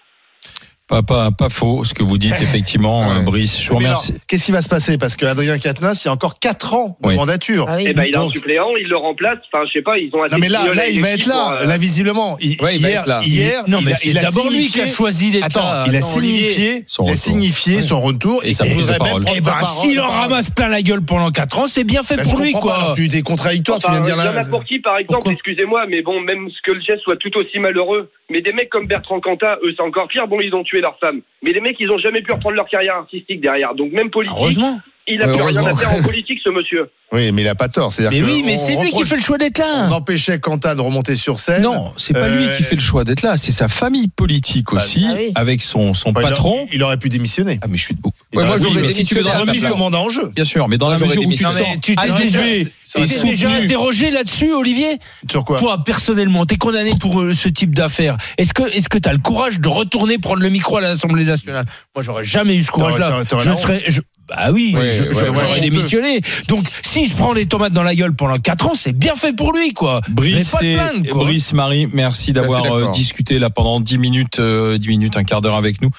Pas, 0.92 1.02
pas, 1.02 1.30
pas 1.30 1.48
faux 1.48 1.84
ce 1.84 1.94
que 1.94 2.02
vous 2.02 2.18
dites, 2.18 2.34
effectivement, 2.42 3.08
Ouais. 3.08 3.16
euh, 3.16 3.20
Brice. 3.20 3.62
Je 3.62 3.70
vous 3.70 3.76
remercie. 3.76 4.12
Qu'est-ce 4.28 4.44
qui 4.44 4.52
va 4.52 4.60
se 4.60 4.68
passer? 4.68 4.98
Parce 4.98 5.16
que 5.16 5.24
Adrien 5.24 5.56
Quatennens, 5.58 6.04
il 6.04 6.08
y 6.08 6.10
a 6.10 6.12
encore 6.12 6.38
4 6.38 6.74
ans 6.74 6.98
de 7.02 7.08
Oui. 7.08 7.14
mandature. 7.16 7.64
Ah 7.66 7.76
oui. 7.78 7.84
Eh 7.88 7.94
ben, 7.94 8.04
il 8.04 8.14
a 8.14 8.18
un 8.20 8.24
Donc- 8.24 8.32
suppléant, 8.32 8.68
il 8.78 8.86
le 8.88 8.96
remplace. 8.98 9.38
Enfin, 9.50 9.64
je 9.66 9.72
sais 9.72 9.80
pas, 9.82 9.96
ils 9.96 10.10
ont. 10.14 10.18
Non 10.30 10.36
mais 10.38 10.50
là, 10.50 10.74
là, 10.74 10.88
il 10.88 11.00
va 11.00 11.08
être 11.12 11.24
là, 11.24 11.34
pour, 11.34 11.50
euh, 11.62 11.66
là 11.66 11.78
visiblement. 11.78 12.36
Il- 12.42 12.60
Ouais, 12.62 12.76
il 12.76 12.82
va 12.82 12.88
hier, 12.90 13.00
être 13.00 13.06
là. 13.08 13.20
hier, 13.24 13.62
non, 13.68 13.78
il 13.80 13.86
mais 13.86 13.92
a, 13.92 13.96
c'est 13.96 14.08
il 14.10 14.18
a 14.18 14.22
d'abord 14.24 14.44
lui 14.50 14.50
qui 14.66 14.68
signifié. 14.72 14.82
a 14.82 14.86
choisi 14.86 15.30
d'être 15.30 15.44
Attends, 15.46 15.60
là. 15.64 15.84
il 15.86 15.96
a 15.96 16.00
Olivier. 16.14 16.48
signifié, 16.52 16.84
Son 16.86 17.04
il 17.04 17.06
a 17.06 17.10
retour. 17.12 17.24
signifié 17.24 17.76
Ouais. 17.76 17.82
son 17.82 18.00
retour 18.02 18.44
Et 18.44 18.50
et 18.50 18.54
qu'il 18.54 18.66
prise 18.66 18.68
de 18.68 18.80
voudrait 18.82 18.92
même 18.92 18.98
parole. 18.98 19.22
prendre 19.24 19.36
Eh 19.38 19.40
ben, 19.40 19.62
s'il 19.64 19.98
en 19.98 20.10
ramasse 20.10 20.50
plein 20.50 20.68
la 20.68 20.82
gueule 20.82 21.00
pendant 21.02 21.30
4 21.30 21.58
ans, 21.58 21.66
c'est 21.68 21.84
bien 21.84 22.02
fait 22.02 22.16
Ben, 22.16 22.24
pour 22.24 22.38
lui, 22.38 22.52
quoi. 22.52 22.92
Tu 22.94 23.06
es 23.16 23.22
contradictoire, 23.22 23.78
tu 23.78 23.90
viens 23.90 24.00
de 24.00 24.04
dire 24.04 24.14
il 24.14 24.18
y 24.24 24.28
en 24.28 24.30
a 24.30 24.34
là. 24.34 24.44
pour 24.44 24.62
qui, 24.66 24.78
par 24.78 24.98
exemple, 24.98 25.30
excusez-moi, 25.32 25.86
mais 25.88 26.02
bon, 26.02 26.20
même 26.20 26.50
que 26.62 26.72
le 26.72 26.80
geste 26.82 27.00
soit 27.02 27.16
tout 27.16 27.34
aussi 27.38 27.58
malheureux, 27.58 28.10
mais 28.30 28.42
des 28.42 28.52
mecs 28.52 28.68
comme 28.68 28.86
Bertrand 28.86 29.20
Cantat, 29.20 29.56
eux, 29.64 29.72
c'est 29.74 29.82
encore 29.82 30.08
pire, 30.08 30.28
bon, 30.28 30.38
ils 30.42 30.54
ont 30.54 30.62
tué 30.64 30.81
leur 30.82 30.98
femme. 30.98 31.20
Mais 31.42 31.52
les 31.52 31.60
mecs, 31.60 31.76
ils 31.80 31.90
ont 31.90 31.98
jamais 31.98 32.22
pu 32.22 32.32
reprendre 32.32 32.56
leur 32.56 32.68
carrière 32.68 32.96
artistique 32.96 33.40
derrière. 33.40 33.74
Donc, 33.74 33.92
même 33.92 34.10
politique, 34.10 34.36
Heureusement. 34.36 34.80
il 35.08 35.20
a 35.22 35.26
plus 35.26 35.42
rien 35.42 35.64
à 35.64 35.76
faire 35.76 35.94
en 35.98 36.02
politique, 36.02 36.38
ce 36.44 36.50
monsieur. 36.50 36.90
Oui, 37.12 37.30
mais 37.32 37.42
il 37.42 37.48
a 37.48 37.54
pas 37.54 37.68
tort. 37.68 37.92
C'est-à-dire 37.92 38.20
Mais 38.20 38.26
que 38.26 38.32
oui, 38.32 38.42
mais 38.44 38.54
on 38.54 38.56
c'est 38.56 38.76
lui 38.76 38.90
qui 38.90 39.04
fait 39.04 39.16
le 39.16 39.22
choix 39.22 39.38
d'être 39.38 39.58
là. 39.58 39.88
On 39.88 39.92
empêchait 39.92 40.38
Quentin 40.40 40.74
de 40.74 40.80
remonter 40.80 41.14
sur 41.14 41.38
scène. 41.38 41.62
Non, 41.62 41.92
c'est 41.96 42.14
pas 42.14 42.28
lui 42.28 42.44
Euh, 42.46 42.56
qui 42.56 42.62
fait 42.62 42.74
le 42.76 42.80
choix 42.80 43.04
d'être 43.04 43.22
là, 43.22 43.36
c'est 43.36 43.52
sa 43.52 43.68
famille 43.68 44.08
politique 44.08 44.72
aussi, 44.72 45.06
ah 45.08 45.14
oui. 45.16 45.32
avec 45.34 45.62
son, 45.62 45.94
son 45.94 46.12
patron. 46.12 46.66
Il 46.72 46.82
aurait 46.82 46.96
pu 46.98 47.08
démissionner. 47.08 47.58
Ah, 47.62 47.66
mais 47.68 47.76
je 47.76 47.84
suis. 47.84 47.96
Ouais, 48.34 48.44
moi, 48.44 48.56
j'aurais 48.56 48.76
oui, 48.76 48.82
mais 48.86 48.92
si 48.92 49.04
tu 49.04 49.22
sa 49.22 49.38
remis 49.38 49.64
en 49.64 50.08
jeu. 50.08 50.30
Bien 50.34 50.44
sûr, 50.44 50.66
mais 50.68 50.78
dans 50.78 50.86
Moi, 50.86 50.96
la 50.96 51.06
mesure 51.06 51.26
où 51.26 51.32
tu 51.32 51.42
sens 51.42 51.54
tu 51.82 51.94
t'es 51.94 53.30
déjà, 53.30 53.50
interrogé 53.50 54.10
là-dessus, 54.10 54.52
Olivier 54.52 54.98
Sur 55.30 55.44
quoi 55.44 55.58
Toi, 55.58 55.84
personnellement, 55.84 56.46
t'es 56.46 56.56
condamné 56.56 56.92
pour 56.98 57.20
euh, 57.20 57.34
ce 57.34 57.48
type 57.48 57.74
d'affaires. 57.74 58.16
Est-ce 58.38 58.54
que, 58.54 58.62
est-ce 58.74 58.88
que 58.88 58.98
t'as 58.98 59.12
le 59.12 59.18
courage 59.18 59.60
de 59.60 59.68
retourner 59.68 60.18
prendre 60.18 60.42
le 60.42 60.48
micro 60.48 60.78
à 60.78 60.80
l'Assemblée 60.80 61.24
nationale? 61.24 61.66
Moi, 61.94 62.02
j'aurais 62.02 62.24
jamais 62.24 62.56
eu 62.56 62.62
ce 62.62 62.70
courage-là. 62.70 63.22
Je 63.38 63.52
serais, 63.52 63.84
bah 64.28 64.50
oui, 64.52 64.72
ouais, 64.74 65.08
j'aurais 65.10 65.54
ouais. 65.54 65.60
démissionné. 65.60 66.20
Donc, 66.48 66.64
s'il 66.82 67.08
se 67.08 67.16
prend 67.16 67.32
les 67.32 67.46
tomates 67.46 67.72
dans 67.72 67.82
la 67.82 67.94
gueule 67.94 68.14
pendant 68.14 68.38
4 68.38 68.66
ans, 68.66 68.74
c'est 68.74 68.92
bien 68.92 69.14
fait 69.14 69.34
pour 69.34 69.52
lui, 69.52 69.74
quoi. 69.74 70.00
Brice, 70.08 70.54
et, 70.62 70.76
pas 70.76 70.90
te 70.90 70.92
plaindre, 70.92 71.08
quoi. 71.10 71.24
Brice 71.24 71.52
Marie, 71.52 71.88
merci 71.92 72.32
d'avoir 72.32 72.72
euh, 72.72 72.90
discuté 72.90 73.38
là 73.38 73.50
pendant 73.50 73.80
10 73.80 73.98
minutes, 73.98 74.38
euh, 74.38 74.78
10 74.78 74.88
minutes, 74.88 75.16
un 75.16 75.24
quart 75.24 75.40
d'heure 75.40 75.56
avec 75.56 75.82
nous. 75.82 75.90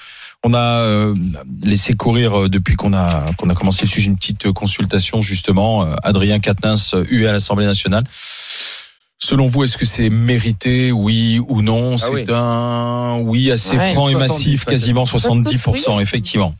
On 0.46 0.52
a 0.52 0.80
euh, 0.82 1.14
laissé 1.62 1.94
courir 1.94 2.38
euh, 2.38 2.48
depuis 2.50 2.76
qu'on 2.76 2.92
a 2.92 3.32
qu'on 3.38 3.48
a 3.48 3.54
commencé 3.54 3.86
le 3.86 3.90
sujet 3.90 4.08
une 4.08 4.16
petite 4.16 4.44
euh, 4.44 4.52
consultation 4.52 5.22
justement. 5.22 5.86
euh, 5.86 5.94
Adrien 6.02 6.38
Quatennens, 6.38 6.94
eu 7.08 7.24
à 7.24 7.32
l'Assemblée 7.32 7.64
nationale. 7.64 8.04
Selon 9.18 9.46
vous, 9.46 9.64
est-ce 9.64 9.78
que 9.78 9.86
c'est 9.86 10.10
mérité, 10.10 10.92
oui 10.92 11.40
ou 11.48 11.62
non? 11.62 11.96
C'est 11.96 12.10
oui. 12.10 12.24
un 12.28 13.20
oui 13.22 13.50
assez 13.50 13.74
Ouais, 13.76 13.92
franc 13.92 14.08
et 14.10 14.12
70, 14.12 14.28
massif, 14.28 14.64
quasiment 14.66 15.04
Tous, 15.04 15.16
70%, 15.16 16.02
effectivement. 16.02 16.54